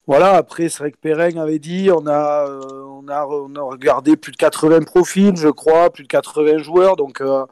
[0.10, 3.62] voilà, après, c'est vrai que Perrin avait dit, on a, euh, on, a, on a
[3.62, 6.96] regardé plus de 80 profils, je crois, plus de 80 joueurs.
[6.96, 7.46] Donc, euh,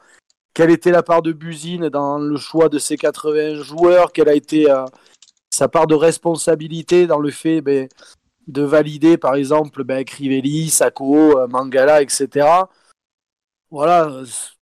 [0.55, 4.11] quelle était la part de Buzine dans le choix de ces 80 joueurs?
[4.11, 4.85] Quelle a été euh,
[5.53, 7.87] sa part de responsabilité dans le fait ben,
[8.47, 12.47] de valider, par exemple, ben, Crivelli, Sako, Mangala, etc.
[13.69, 14.09] Voilà,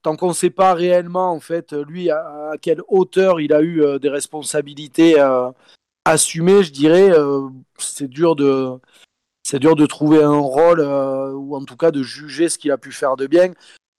[0.02, 4.00] tant qu'on ne sait pas réellement, en fait, lui, à, quelle hauteur il a eu
[4.02, 5.16] des responsabilités
[6.06, 8.80] assumé, je dirais, euh, c'est dur de
[9.86, 13.18] trouver un rôle euh, ou en tout cas de juger ce qu'il a pu faire
[13.18, 13.52] de bien.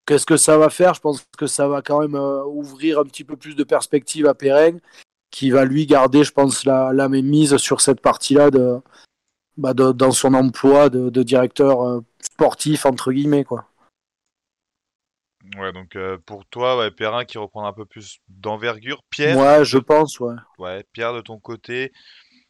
[0.06, 0.94] Qu'est-ce que ça va faire?
[0.94, 4.26] Je pense que ça va quand même euh, ouvrir un petit peu plus de perspective
[4.26, 4.78] à Perrin,
[5.30, 8.78] qui va lui garder, je pense, la, même mise sur cette partie-là de,
[9.56, 13.66] bah dans son emploi de, de directeur sportif entre guillemets quoi.
[15.58, 19.02] Ouais, donc euh, pour toi, ouais, Perrin qui reprend un peu plus d'envergure.
[19.10, 20.34] Pierre Ouais, je pense, ouais.
[20.58, 21.92] Ouais, Pierre, de ton côté,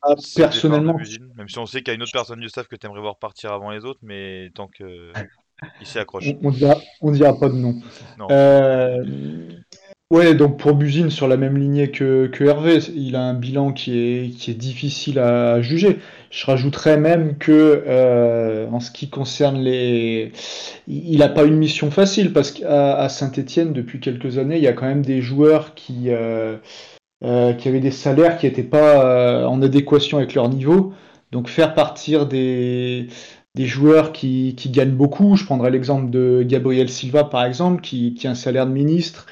[0.02, 0.98] Ah, personnellement,
[1.36, 3.00] même si on sait qu'il y a une autre personne du staff que tu aimerais
[3.00, 5.12] voir partir avant les autres, mais tant que
[5.80, 6.26] il s'y accroche.
[6.42, 7.74] on, dira, on dira pas de nom.
[8.18, 8.28] Non.
[8.30, 9.04] Euh,
[10.10, 13.72] ouais, donc pour Buzyn, sur la même lignée que, que Hervé, il a un bilan
[13.72, 15.98] qui est, qui est difficile à juger.
[16.30, 20.32] Je rajouterais même que, euh, en ce qui concerne les.
[20.86, 24.72] Il n'a pas une mission facile parce qu'à Saint-Etienne, depuis quelques années, il y a
[24.72, 26.56] quand même des joueurs qui, euh,
[27.24, 30.92] euh, qui avaient des salaires qui n'étaient pas euh, en adéquation avec leur niveau.
[31.32, 33.08] Donc faire partir des,
[33.54, 38.14] des joueurs qui, qui gagnent beaucoup, je prendrais l'exemple de Gabriel Silva par exemple, qui,
[38.14, 39.26] qui a un salaire de ministre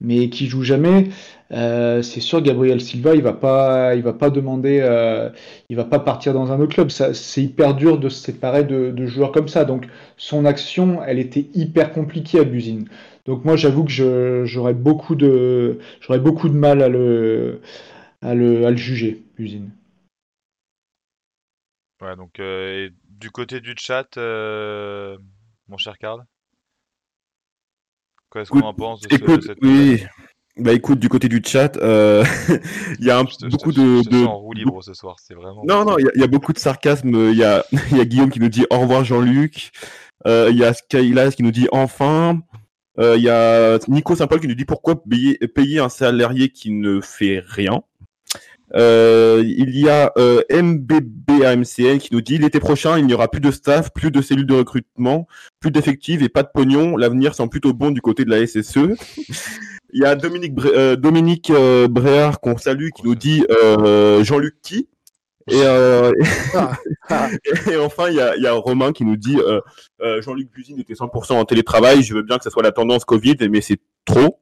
[0.00, 1.08] mais qui joue jamais.
[1.52, 5.30] Euh, c'est sûr, Gabriel Silva, il va pas, il va pas demander, euh,
[5.68, 6.90] il va pas partir dans un autre club.
[6.90, 9.64] C'est hyper dur de se séparer de, joueurs comme ça.
[9.64, 9.86] Donc,
[10.16, 12.84] son action, elle était hyper compliquée à Buzyn.
[13.24, 15.78] Donc, moi, j'avoue que j'aurais beaucoup de,
[16.50, 16.88] mal à
[18.34, 19.70] le, juger, Buzyn.
[22.02, 26.26] Ouais, donc euh, du côté du chat, mon cher Karl,
[28.32, 30.02] qu'est-ce qu'on en pense de, ce, de Écoute, cette oui.
[30.58, 32.24] Bah écoute, du côté du chat, euh,
[32.98, 35.16] il y a un, Je te, je beaucoup de, de- en roue libre ce soir,
[35.22, 35.62] c'est vraiment.
[35.68, 37.08] Non, non, il y, a- il y a beaucoup de sarcasme.
[37.30, 37.62] Il y a,
[37.92, 39.70] y a Guillaume qui nous dit au revoir Jean-Luc.
[40.26, 42.40] Euh, Il y a Skylas qui nous dit enfin.
[42.98, 46.70] Euh, Il y a Nico Saint-Paul qui nous dit pourquoi payer, payer un salarié qui
[46.70, 47.82] ne fait rien?
[48.74, 53.40] Euh, il y a euh, MBBAMCN qui nous dit l'été prochain, il n'y aura plus
[53.40, 55.26] de staff, plus de cellules de recrutement,
[55.60, 56.96] plus d'effectifs et pas de pognon.
[56.96, 58.96] L'avenir semble plutôt bon du côté de la SSE.
[59.92, 64.56] Il y a Dominique, euh, Dominique euh, Bréard qu'on salue qui nous dit euh, Jean-Luc
[64.60, 64.88] qui
[65.48, 66.10] et, euh,
[66.54, 66.72] Ah,
[67.08, 67.28] ah.
[67.70, 69.38] et enfin, il y a, il y a Romain qui nous dit
[70.20, 72.02] Jean-Luc Buzyn était 100% en télétravail.
[72.02, 74.40] Je veux bien que ce soit la tendance Covid, mais c'est trop.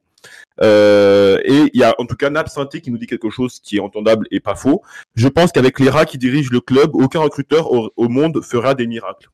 [0.61, 3.59] Euh, et il y a en tout cas Nap Santé qui nous dit quelque chose
[3.59, 4.81] qui est entendable et pas faux.
[5.15, 8.73] Je pense qu'avec les rats qui dirigent le club, aucun recruteur au, au monde fera
[8.73, 9.29] des miracles.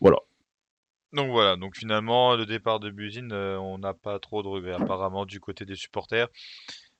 [0.00, 0.18] Voilà.
[1.12, 4.74] Donc voilà, donc finalement, le départ de Buzyn, euh, on n'a pas trop de regrets
[4.74, 6.28] apparemment du côté des supporters.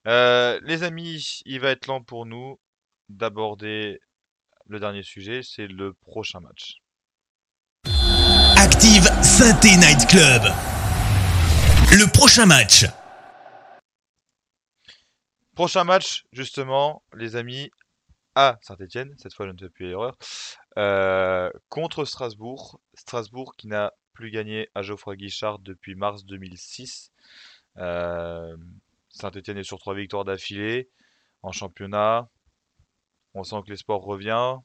[0.07, 2.59] Euh, les amis, il va être temps pour nous
[3.09, 4.01] d'aborder
[4.69, 6.79] le dernier sujet, c'est le prochain match.
[8.57, 10.43] Active Synthé Night Club.
[11.93, 12.87] Le prochain match.
[15.57, 17.71] Prochain match, justement, les amis,
[18.35, 20.15] à Saint-Etienne, cette fois je ne fais plus l'erreur,
[20.77, 22.79] euh, contre Strasbourg.
[22.93, 27.11] Strasbourg qui n'a plus gagné à Geoffroy Guichard depuis mars 2006.
[27.79, 28.55] Euh,
[29.09, 30.91] Saint-Etienne est sur trois victoires d'affilée
[31.43, 32.29] en championnat.
[33.33, 34.57] On sent que l'espoir revient.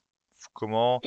[0.51, 0.99] Comment,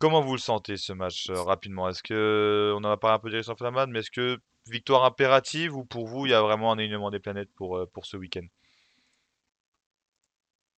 [0.00, 1.90] comment vous le sentez ce match euh, rapidement?
[1.90, 5.76] Est-ce que on en a parlé un peu direction Flamade, mais est-ce que victoire impérative
[5.76, 8.46] ou pour vous il y a vraiment un alignement des planètes pour, pour ce week-end?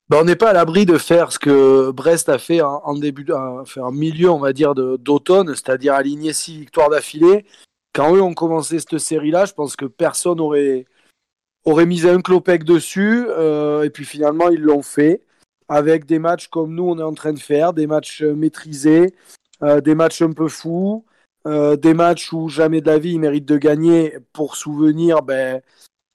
[0.09, 3.27] Ben, on n'est pas à l'abri de faire ce que Brest a fait en, début,
[3.31, 7.45] en, milieu, on va dire, d'automne, c'est-à-dire aligner six victoires d'affilée.
[7.93, 10.87] Quand eux ont commencé cette série-là, je pense que personne aurait,
[11.67, 13.27] aurait mis un clopec dessus.
[13.29, 15.23] euh, et puis finalement, ils l'ont fait
[15.69, 19.15] avec des matchs comme nous, on est en train de faire, des matchs euh, maîtrisés,
[19.63, 21.05] euh, des matchs un peu fous,
[21.45, 24.19] des matchs où jamais de la vie ils méritent de gagner.
[24.35, 25.63] Pour souvenir, ben,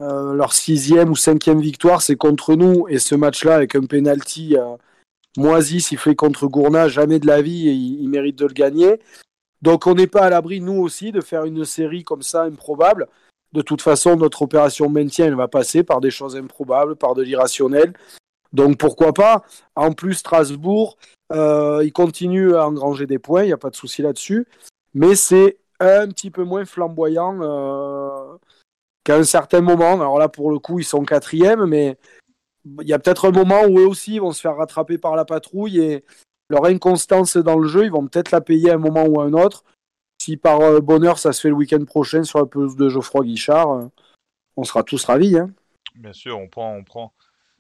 [0.03, 2.87] euh, leur sixième ou cinquième victoire, c'est contre nous.
[2.89, 4.75] Et ce match-là, avec un penalty euh,
[5.37, 8.99] moisi sifflé contre Gourna, jamais de la vie, et ils méritent de le gagner.
[9.61, 13.07] Donc on n'est pas à l'abri, nous aussi, de faire une série comme ça, improbable.
[13.53, 17.23] De toute façon, notre opération maintien, elle va passer par des choses improbables, par de
[17.23, 17.93] l'irrationnel.
[18.51, 19.43] Donc pourquoi pas?
[19.75, 20.97] En plus, Strasbourg,
[21.31, 24.47] euh, il continue à engranger des points, il n'y a pas de souci là-dessus.
[24.93, 28.35] Mais c'est un petit peu moins flamboyant euh,
[29.03, 29.93] qu'à un certain moment.
[29.93, 31.97] Alors là, pour le coup, ils sont quatrième, mais
[32.81, 35.25] il y a peut-être un moment où eux aussi vont se faire rattraper par la
[35.25, 36.05] patrouille et,
[36.49, 39.25] leur inconstance dans le jeu, ils vont peut-être la payer à un moment ou à
[39.25, 39.63] un autre.
[40.21, 43.25] Si par euh, bonheur ça se fait le week-end prochain sur la pelouse de Geoffroy
[43.25, 43.87] Guichard, euh,
[44.55, 45.37] on sera tous ravis.
[45.37, 45.51] Hein.
[45.95, 47.13] Bien sûr, on prend, on prend.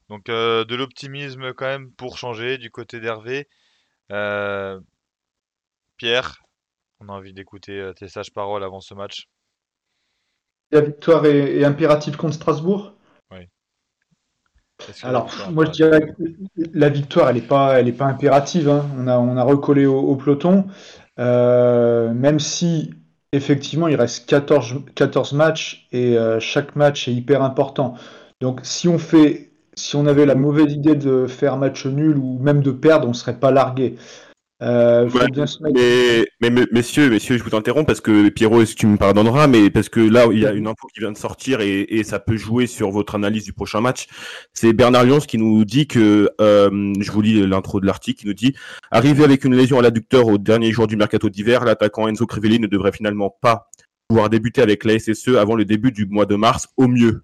[0.09, 3.47] Donc euh, de l'optimisme quand même pour changer du côté d'Hervé.
[5.97, 6.43] Pierre,
[6.99, 9.27] on a envie d'écouter tes sages paroles avant ce match.
[10.73, 12.93] La victoire est impérative contre Strasbourg
[15.03, 16.23] alors, moi je dirais que
[16.73, 18.69] la victoire, elle n'est pas, elle est pas impérative.
[18.69, 18.85] Hein.
[18.97, 20.65] On, a, on a recollé au, peloton,
[21.19, 22.93] euh, même si
[23.31, 27.95] effectivement il reste 14, 14 matchs et euh, chaque match est hyper important.
[28.41, 32.39] Donc si on fait, si on avait la mauvaise idée de faire match nul ou
[32.39, 33.95] même de perdre, on ne serait pas largué.
[34.63, 35.09] Euh,
[36.39, 39.69] mais, messieurs, messieurs, je vous interromps parce que Pierrot, est-ce que tu me pardonneras, mais
[39.69, 42.37] parce que là, il y a une info qui vient de sortir et, ça peut
[42.37, 44.07] jouer sur votre analyse du prochain match.
[44.53, 48.27] C'est Bernard Lyons qui nous dit que, euh, je vous lis l'intro de l'article, qui
[48.27, 48.55] nous dit
[48.91, 52.59] arrivé avec une lésion à l'adducteur au dernier jour du mercato d'hiver, l'attaquant Enzo Crivelli
[52.59, 53.69] ne devrait finalement pas
[54.07, 57.23] pouvoir débuter avec la SSE avant le début du mois de mars au mieux.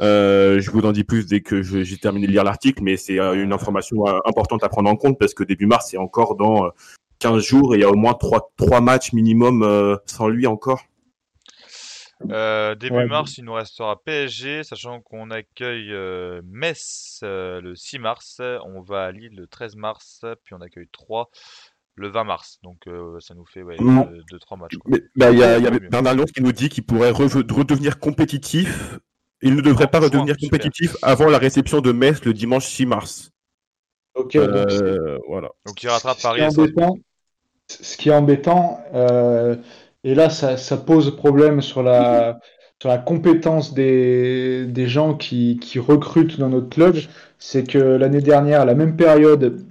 [0.00, 3.18] Euh, je vous en dis plus dès que j'ai terminé de lire l'article, mais c'est
[3.18, 6.36] euh, une information euh, importante à prendre en compte parce que début mars, c'est encore
[6.36, 6.70] dans
[7.18, 10.82] 15 jours et il y a au moins 3, 3 matchs minimum sans lui encore.
[12.22, 15.92] début mars, il nous restera PSG, sachant qu'on accueille
[16.44, 21.28] Metz le 6 mars, on va à Lille le 13 mars, puis on accueille 3
[21.96, 22.60] le 20 mars.
[22.62, 22.84] Donc
[23.18, 24.76] ça nous fait 2-3 matchs.
[25.16, 29.00] Bah, il y a, y a Bernard Lyon qui nous dit qu'il pourrait redevenir compétitif
[29.42, 33.30] il ne devrait pas redevenir compétitif avant la réception de Metz le dimanche 6 mars.
[34.14, 35.50] Ok, euh, voilà.
[35.64, 36.42] Donc il rattrape Paris.
[37.68, 39.54] Ce qui est embêtant, euh,
[40.02, 42.40] et là ça, pose problème sur la,
[42.80, 46.96] sur la compétence des, des gens qui, qui, recrutent dans notre club,
[47.38, 49.66] c'est que l'année dernière, à la même période,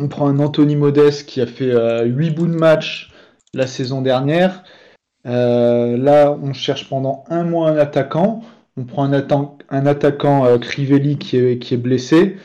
[0.00, 3.12] on prend un Anthony Modeste qui a fait 8 euh, bouts de match
[3.54, 4.64] la saison dernière.
[5.24, 8.42] là, on cherche pendant un mois un attaquant.
[8.76, 12.36] On prend un, attaquant euh, Crivelli qui est, blessé.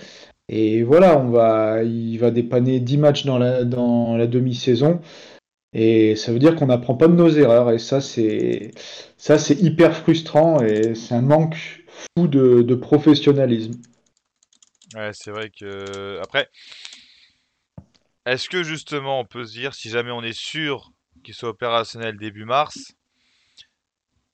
[0.50, 3.64] Et voilà, on va, il va dépanner 10 matchs dans la,
[4.28, 5.00] demi-saison.
[5.74, 7.72] Et ça veut dire qu'on n'apprend pas de nos erreurs.
[7.72, 8.72] Et ça, c'est,
[9.62, 11.86] hyper frustrant et c'est un manque
[12.18, 13.74] fou de, professionnalisme.
[14.96, 16.20] Ouais, c'est vrai que.
[16.22, 16.50] Après,
[18.26, 20.92] est-ce que justement on peut se dire, si jamais on est sûr
[21.24, 22.97] qu'il soit opérationnel début mars,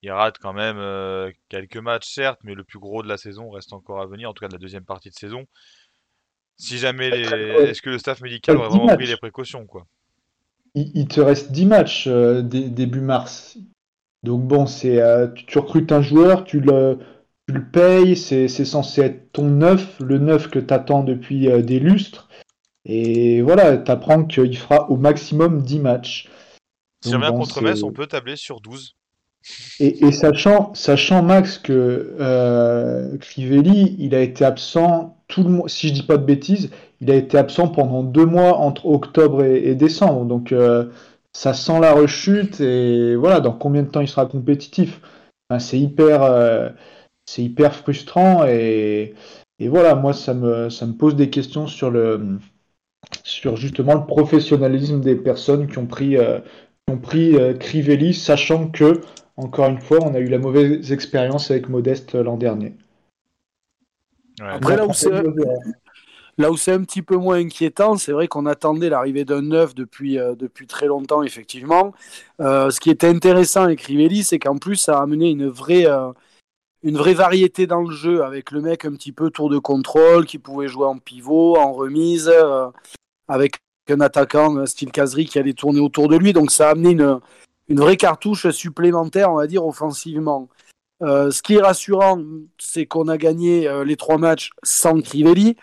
[0.04, 3.48] il rate quand même euh, quelques matchs, certes, mais le plus gros de la saison
[3.48, 5.46] reste encore à venir, en tout cas de la deuxième partie de saison.
[6.58, 7.22] Si jamais les...
[7.22, 9.86] Est-ce que le staff médical aurait vraiment pris les précautions quoi?
[10.74, 13.56] Il, te reste 10 matchs euh, début mars.
[14.24, 16.98] Donc bon, c'est euh, tu, recrutes un joueur, tu le,
[17.46, 21.78] tu le payes, c'est censé être ton neuf, le neuf que tu attends depuis des
[21.78, 22.28] lustres.
[22.84, 26.28] Et voilà, tu apprends qu'il fera au maximum 10 matchs.
[27.02, 28.96] Si on revient contre Metz, on peut tabler sur 12.
[29.80, 35.88] Et, sachant, sachant Max que euh, Crivelli, il a été absent tout le mois, si
[35.88, 36.70] je dis pas de bêtises,
[37.00, 40.24] il a été absent pendant deux mois entre octobre et, décembre.
[40.24, 40.86] Donc euh,
[41.32, 45.00] ça sent la rechute et voilà, dans combien de temps il sera compétitif?
[45.58, 46.70] C'est hyper, euh,
[47.26, 49.14] c'est hyper frustrant et,
[49.58, 52.38] et, voilà, moi ça me, ça me pose des questions sur le,
[53.24, 59.00] sur justement le professionnalisme des personnes qui ont pris, qui ont pris Crivelli, sachant que
[59.36, 62.74] encore une fois, on a eu la mauvaise expérience avec Modeste l'an dernier.
[64.40, 64.86] Après, là
[66.50, 70.18] où, c'est, un petit peu moins inquiétant, c'est vrai qu'on attendait l'arrivée d'un neuf depuis,
[70.18, 71.94] euh, depuis très longtemps, effectivement.
[72.40, 75.86] Euh, ce qui était intéressant avec Rivelli, c'est qu'en plus, ça a amené une vraie,
[75.86, 76.12] euh,
[76.82, 80.26] une vraie variété dans le jeu, avec le mec un petit peu tour de contrôle,
[80.26, 82.30] qui pouvait jouer en pivot, en remise,
[83.28, 83.56] avec
[83.88, 86.32] un attaquant style Kazri qui allait tourner autour de lui.
[86.32, 87.20] Donc ça a amené une,
[87.68, 90.48] une vraie cartouche supplémentaire, on va dire, offensivement.
[91.02, 92.20] Euh, ce qui est rassurant,
[92.58, 95.56] c'est qu'on a gagné euh, les trois matchs sans Crivelli.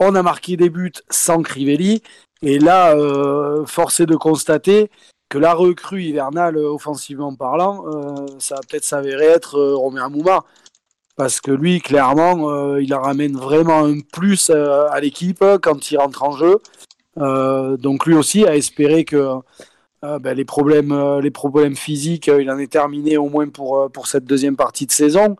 [0.00, 2.02] On a marqué des buts sans Crivelli.
[2.42, 4.90] Et là, euh, force est de constater
[5.30, 7.84] que la recrue hivernale, offensivement parlant,
[8.38, 10.44] ça va peut-être s'avérer être Romain Mouma.
[11.16, 16.32] Parce que lui, clairement, il ramène vraiment un plus à l'équipe quand il rentre en
[16.32, 16.60] jeu.
[17.78, 19.40] donc lui aussi a espéré que
[20.04, 23.48] euh, ben, les, problèmes, euh, les problèmes physiques, euh, il en est terminé au moins
[23.48, 25.36] pour, pour cette deuxième partie de saison.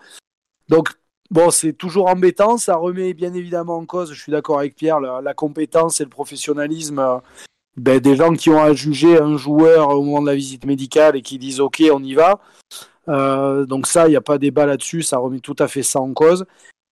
[0.70, 0.88] Donc,
[1.30, 2.56] bon, c'est toujours embêtant.
[2.56, 6.10] Ça remet bien évidemment en cause, je suis d'accord avec Pierre, la, compétence et le
[6.10, 7.20] professionnalisme
[7.76, 11.16] ben, des gens qui ont à juger un joueur au moment de la visite médicale
[11.16, 12.40] et qui disent OK, on y va.
[13.66, 16.14] donc ça, il n'y a pas débat là-dessus, ça remet tout à fait ça en
[16.14, 16.46] cause.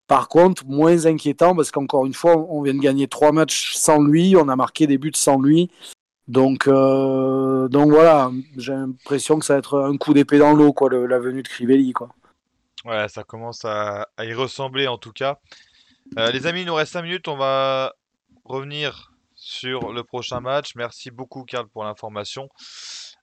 [0.07, 4.03] Par contre, moins inquiétant parce qu'encore une fois, on vient de gagner trois matchs sans
[4.03, 5.71] lui, on a marqué des buts sans lui.
[6.27, 10.71] Donc, euh, donc voilà, j'ai l'impression que ça va être un coup d'épée dans l'eau,
[10.71, 12.09] quoi, la venue de Crivelli, quoi.
[12.85, 15.39] Ouais, ça commence à, y ressembler en tout cas.
[16.17, 17.93] Euh, les amis, il nous reste 5 minutes, on va
[18.45, 20.75] revenir sur le prochain match.
[20.75, 22.49] Merci beaucoup, Karl, pour l'information.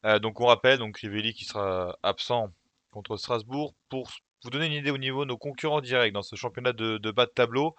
[0.05, 2.49] Euh, donc on rappelle, donc Crivelli qui sera absent
[2.91, 4.11] contre Strasbourg pour
[4.45, 7.27] vous donner une idée au niveau de nos concurrents directs dans ce championnat de, bas
[7.27, 7.77] de tableau.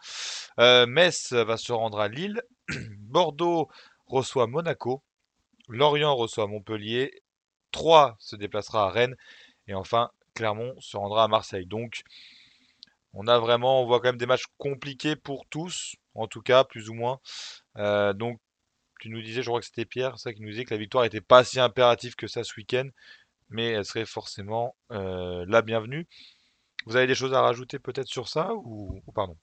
[0.58, 2.42] Metz va se rendre à Lille.
[3.00, 3.70] Bordeaux
[4.08, 5.04] reçoit Monaco.
[5.72, 7.24] Lorient reçoit Montpellier,
[7.72, 9.16] Troyes se déplacera à Rennes,
[9.68, 11.66] et enfin Clermont se rendra à Marseille.
[11.66, 12.02] Donc
[13.14, 16.64] on a vraiment, on voit quand même des matchs compliqués pour tous, en tout cas,
[16.64, 17.20] plus ou moins.
[17.78, 18.40] Euh, donc
[19.00, 21.04] tu nous disais, je crois que c'était Pierre, ça qui nous disait que la victoire
[21.04, 22.88] n'était pas si impérative que ça ce week-end,
[23.50, 26.08] mais elle serait forcément euh, la bienvenue.
[26.86, 29.38] Vous avez des choses à rajouter peut-être sur ça ou pardon?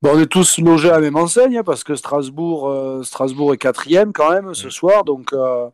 [0.00, 3.52] Bon, on est tous logés à la même enseigne hein, parce que Strasbourg, euh, Strasbourg
[3.52, 5.68] est quatrième quand même ce soir, donc euh,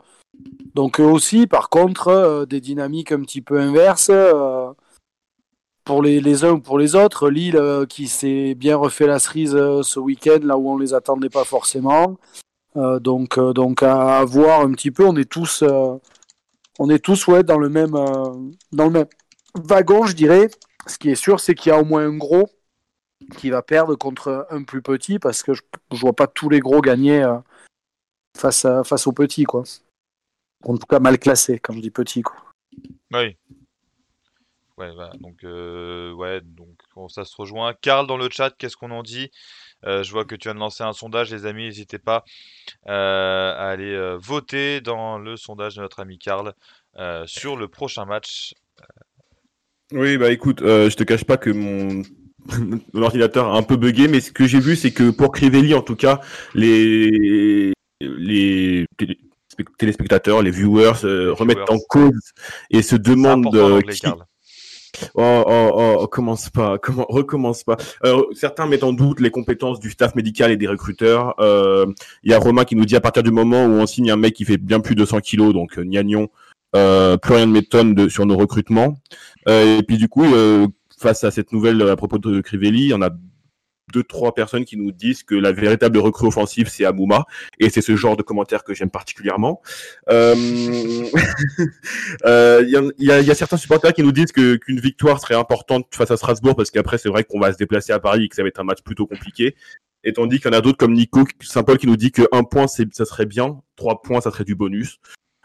[0.74, 1.46] donc eux aussi.
[1.46, 4.10] Par contre, euh, des dynamiques un petit peu inverses
[5.84, 7.28] pour les, les uns ou pour les autres.
[7.28, 7.60] Lille
[7.90, 9.52] qui s'est bien refait la cerise
[9.82, 12.16] ce week-end là où on les attendait pas forcément.
[12.76, 15.04] donc donc à, voir un petit peu.
[15.04, 15.62] On est tous
[16.78, 17.92] on est tous ouais dans le même
[18.72, 19.06] dans le même
[19.54, 20.48] wagon, je dirais.
[20.86, 22.48] Ce qui est sûr, c'est qu'il y a au moins un gros
[23.36, 25.62] qui va perdre contre un plus petit parce que je,
[25.92, 27.38] ne vois pas tous les gros gagner euh,
[28.36, 29.64] face, à, face aux petits, quoi.
[30.64, 32.36] En tout cas, mal classé quand je dis petit, quoi.
[33.12, 33.36] Oui.
[34.76, 36.76] Ouais, donc, euh, ouais, donc
[37.08, 37.74] ça se rejoint.
[37.80, 39.30] Karl dans le chat, qu'est-ce qu'on en dit?
[39.84, 42.24] Euh, Je vois que tu viens de lancer un sondage, les amis, n'hésitez pas
[42.84, 46.54] à aller voter dans le sondage de notre ami Karl
[47.26, 48.54] sur le prochain match.
[49.92, 52.02] Oui, bah écoute, je te cache pas que mon
[52.94, 55.82] l'ordinateur a un peu bugué, mais ce que j'ai vu, c'est que pour Crivelli, en
[55.82, 56.20] tout cas,
[56.54, 58.86] les, les
[59.78, 62.32] téléspectateurs, les viewers euh, remettent en cause
[62.70, 63.80] et se demandent euh,
[65.16, 67.76] Oh, oh, oh, commence pas, comment, recommence pas.
[68.04, 71.34] Euh, certains mettent en doute les compétences du staff médical et des recruteurs.
[72.22, 74.16] Il y a Romain qui nous dit à partir du moment où on signe un
[74.16, 76.28] mec qui fait bien plus de 100 kilos, donc Niagnon,
[76.72, 78.94] plus rien ne m'étonne sur nos recrutements.
[79.48, 80.26] et puis du coup,
[81.04, 83.10] face à cette nouvelle à propos de Crivelli, on a
[83.92, 87.26] deux trois personnes qui nous disent que la véritable recrue offensive c'est Amouma
[87.60, 89.60] et c'est ce genre de commentaires que j'aime particulièrement.
[90.08, 90.34] Euh,
[92.24, 96.16] euh, il y, a, certains supporters qui nous disent qu'une victoire serait importante face à
[96.16, 98.48] Strasbourg parce qu'après c'est vrai qu'on va se déplacer à Paris et que ça va
[98.48, 99.54] être un match plutôt compliqué.
[100.04, 102.44] Et tandis qu'il y en a d'autres comme Nico Saint-Paul qui nous dit que un
[102.44, 105.00] point ça serait bien, trois points ça serait du bonus.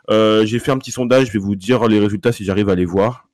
[0.09, 2.75] Euh, j'ai fait un petit sondage, je vais vous dire les résultats si j'arrive à
[2.75, 3.28] les voir.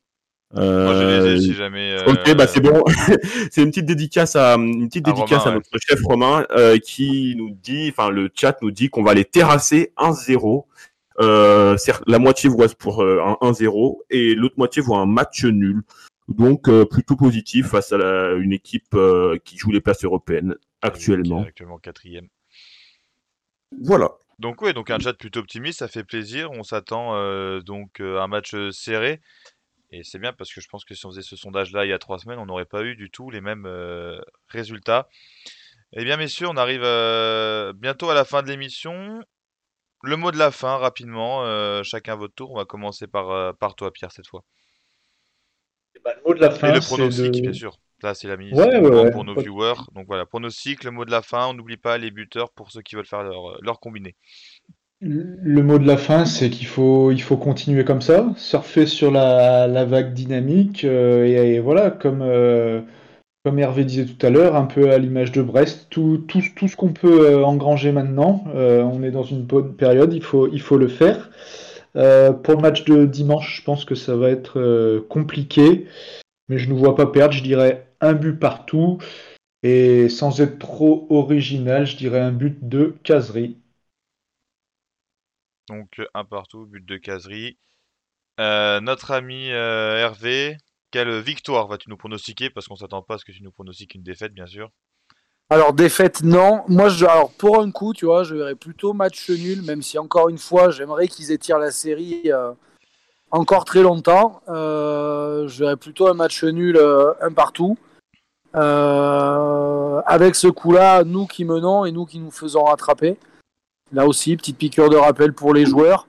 [0.54, 1.98] Moi, je les ai euh, si jamais.
[2.08, 2.84] Ok, bah c'est bon.
[3.52, 7.52] c'est une petite dédicace à une petite dédicace à notre chef Romain euh, qui nous
[7.52, 10.66] dit, enfin le chat nous dit qu'on va les terrasser 1-0.
[11.22, 11.78] Euh,
[12.08, 15.82] la moitié voit pour un 1-0 et l'autre moitié voit un match nul.
[16.28, 18.96] Donc plutôt positif face à une équipe
[19.44, 21.44] qui joue les places européennes actuellement.
[21.44, 22.28] actuellement quatrième.
[23.82, 24.12] Voilà.
[24.40, 26.52] Donc ouais, donc un chat plutôt optimiste, ça fait plaisir.
[26.52, 27.14] On s'attend
[27.60, 29.22] donc à un match serré.
[29.96, 31.94] Et c'est bien parce que je pense que si on faisait ce sondage-là il y
[31.94, 34.20] a trois semaines, on n'aurait pas eu du tout les mêmes euh,
[34.50, 35.08] résultats.
[35.94, 39.22] Eh bien, messieurs, on arrive euh, bientôt à la fin de l'émission.
[40.04, 42.52] Le mot de la fin, rapidement, euh, chacun votre tour.
[42.52, 44.44] On va commencer par, par toi, Pierre, cette fois.
[45.96, 47.80] Eh ben, le mot de la fin, Et le pronostic, bien sûr.
[48.04, 48.52] Là, c'est la mise
[49.14, 49.80] pour nos viewers.
[49.94, 51.48] Donc voilà, pronostic, le mot de la fin.
[51.48, 54.18] On n'oublie pas les buteurs pour ceux qui veulent faire leur, leur combiné.
[55.02, 59.12] Le mot de la fin, c'est qu'il faut, il faut continuer comme ça, surfer sur
[59.12, 62.82] la, vague dynamique, euh, et, voilà, comme, euh,
[63.44, 66.94] comme Hervé disait tout à l'heure, un peu à l'image de Brest, tout ce qu'on
[66.94, 70.88] peut euh, engranger maintenant, on est dans une bonne période, il faut, il faut le
[70.88, 71.30] faire.
[71.94, 75.88] pour le match de dimanche, je pense que ça va être compliqué,
[76.48, 79.00] mais je ne vois pas perdre, je dirais un but partout,
[79.62, 83.58] et sans être trop original, je dirais un but de caserie.
[85.68, 87.58] Donc un partout, but de caserie.
[88.40, 90.58] Euh, notre ami euh, Hervé,
[90.92, 92.50] quelle victoire vas-tu nous pronostiquer?
[92.50, 94.70] Parce qu'on s'attend pas à ce que tu nous pronostiques une défaite, bien sûr.
[95.50, 96.64] Alors défaite, non.
[96.68, 99.98] Moi, je, alors pour un coup, tu vois, je verrais plutôt match nul, même si
[99.98, 102.52] encore une fois, j'aimerais qu'ils étirent la série euh,
[103.32, 104.42] encore très longtemps.
[104.48, 106.80] je verrais plutôt un match nul,
[107.22, 107.78] un partout.
[108.54, 113.18] avec ce coup-là, nous qui menons et nous qui nous faisons rattraper.
[113.96, 116.08] Là aussi, petite piqûre de rappel pour les joueurs.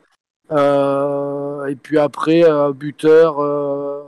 [0.50, 4.02] Euh, et puis après, euh, buteur, euh,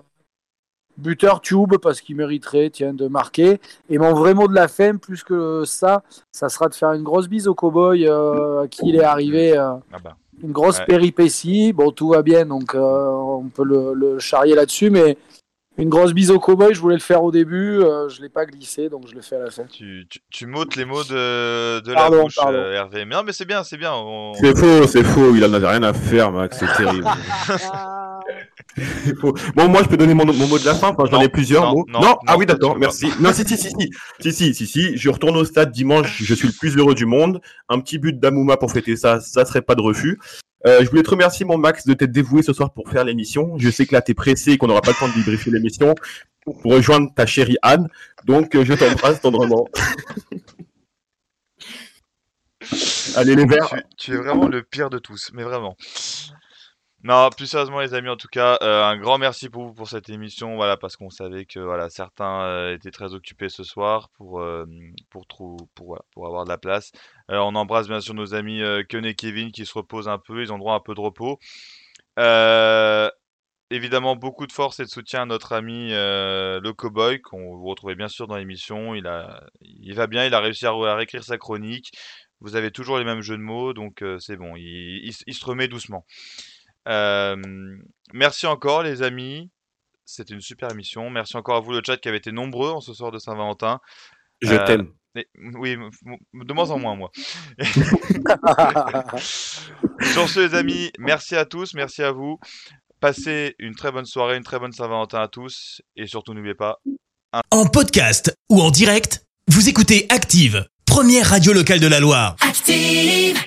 [0.96, 3.60] buteur tube parce qu'il mériterait tiens, de marquer.
[3.88, 6.02] Et mon vrai mot de la fin, plus que ça,
[6.32, 9.56] ça sera de faire une grosse bise au cowboy à qui il est arrivé.
[9.56, 10.16] Ah bah.
[10.42, 10.86] une grosse Ouais.
[10.86, 11.72] péripétie.
[11.72, 15.16] Bon, tout va bien, donc on peut le, le charrier là-dessus, mais
[15.78, 18.28] une grosse bise au cowboy, je voulais le faire au début, euh, je ne l'ai
[18.28, 19.62] pas glissé, donc je le fais à la fin.
[19.64, 22.58] Tu, tu, tu m'ôtes les mots de, de pardon, la bouche, pardon.
[22.58, 23.04] Euh, Hervé.
[23.04, 23.92] Mais non, mais c'est bien, c'est bien.
[23.94, 24.34] On...
[24.34, 27.06] C'est faux, c'est faux, il en avait rien à faire, Max, c'est terrible.
[29.56, 30.88] Bon, moi, je peux donner mon, mon mot de la fin.
[30.88, 31.86] Enfin, j'en ai plusieurs non, mots.
[31.88, 33.08] Non, non, ah non, ah oui, d'accord, merci.
[33.18, 36.22] Non, si si si, si si, si, si, si, Je retourne au stade dimanche.
[36.22, 37.40] Je suis le plus heureux du monde.
[37.68, 40.18] Un petit but d'Amouma pour fêter ça, ça serait pas de refus.
[40.66, 43.56] Euh, je voulais te remercier, mon Max, de t'être dévoué ce soir pour faire l'émission.
[43.58, 45.94] Je sais que là, t'es pressé et qu'on n'aura pas le temps de débriefer l'émission
[46.44, 47.88] pour rejoindre ta chérie Anne.
[48.24, 49.68] Donc, euh, je t'embrasse tendrement.
[53.16, 53.70] Allez, les verts.
[53.96, 55.76] Tu, tu es vraiment le pire de tous, mais vraiment.
[57.08, 59.88] Non, plus sérieusement les amis, en tout cas, euh, un grand merci pour vous pour
[59.88, 64.10] cette émission, voilà, parce qu'on savait que voilà certains euh, étaient très occupés ce soir
[64.18, 64.66] pour euh,
[65.08, 65.26] pour
[65.74, 66.92] pour avoir de la place.
[67.30, 70.52] On embrasse bien sûr nos amis Ken et Kevin qui se reposent un peu, ils
[70.52, 71.38] ont droit à un peu de repos.
[73.70, 77.94] Évidemment beaucoup de force et de soutien à notre ami le cowboy qu'on vous retrouvez
[77.94, 78.94] bien sûr dans l'émission.
[78.94, 81.90] Il a il va bien, il a réussi à, à réécrire sa chronique.
[82.40, 86.04] Vous avez toujours les mêmes jeux de mots, donc c'est bon, il se remet doucement.
[86.88, 87.36] Euh,
[88.12, 89.50] merci encore les amis,
[90.04, 91.10] c'était une super émission.
[91.10, 93.80] Merci encore à vous le chat qui avait été nombreux en ce soir de Saint-Valentin.
[94.40, 94.88] Je Euh, t'aime.
[95.16, 95.76] Et- oui,
[96.34, 97.10] de moins en moins moi.
[100.12, 102.38] Sur ce les amis, merci à tous, merci à vous.
[103.00, 106.78] Passez une très bonne soirée, une très bonne Saint-Valentin à tous et surtout n'oubliez pas,
[107.50, 112.36] En podcast ou en direct, vous écoutez Active, première radio locale de la Loire.
[112.40, 113.38] Active.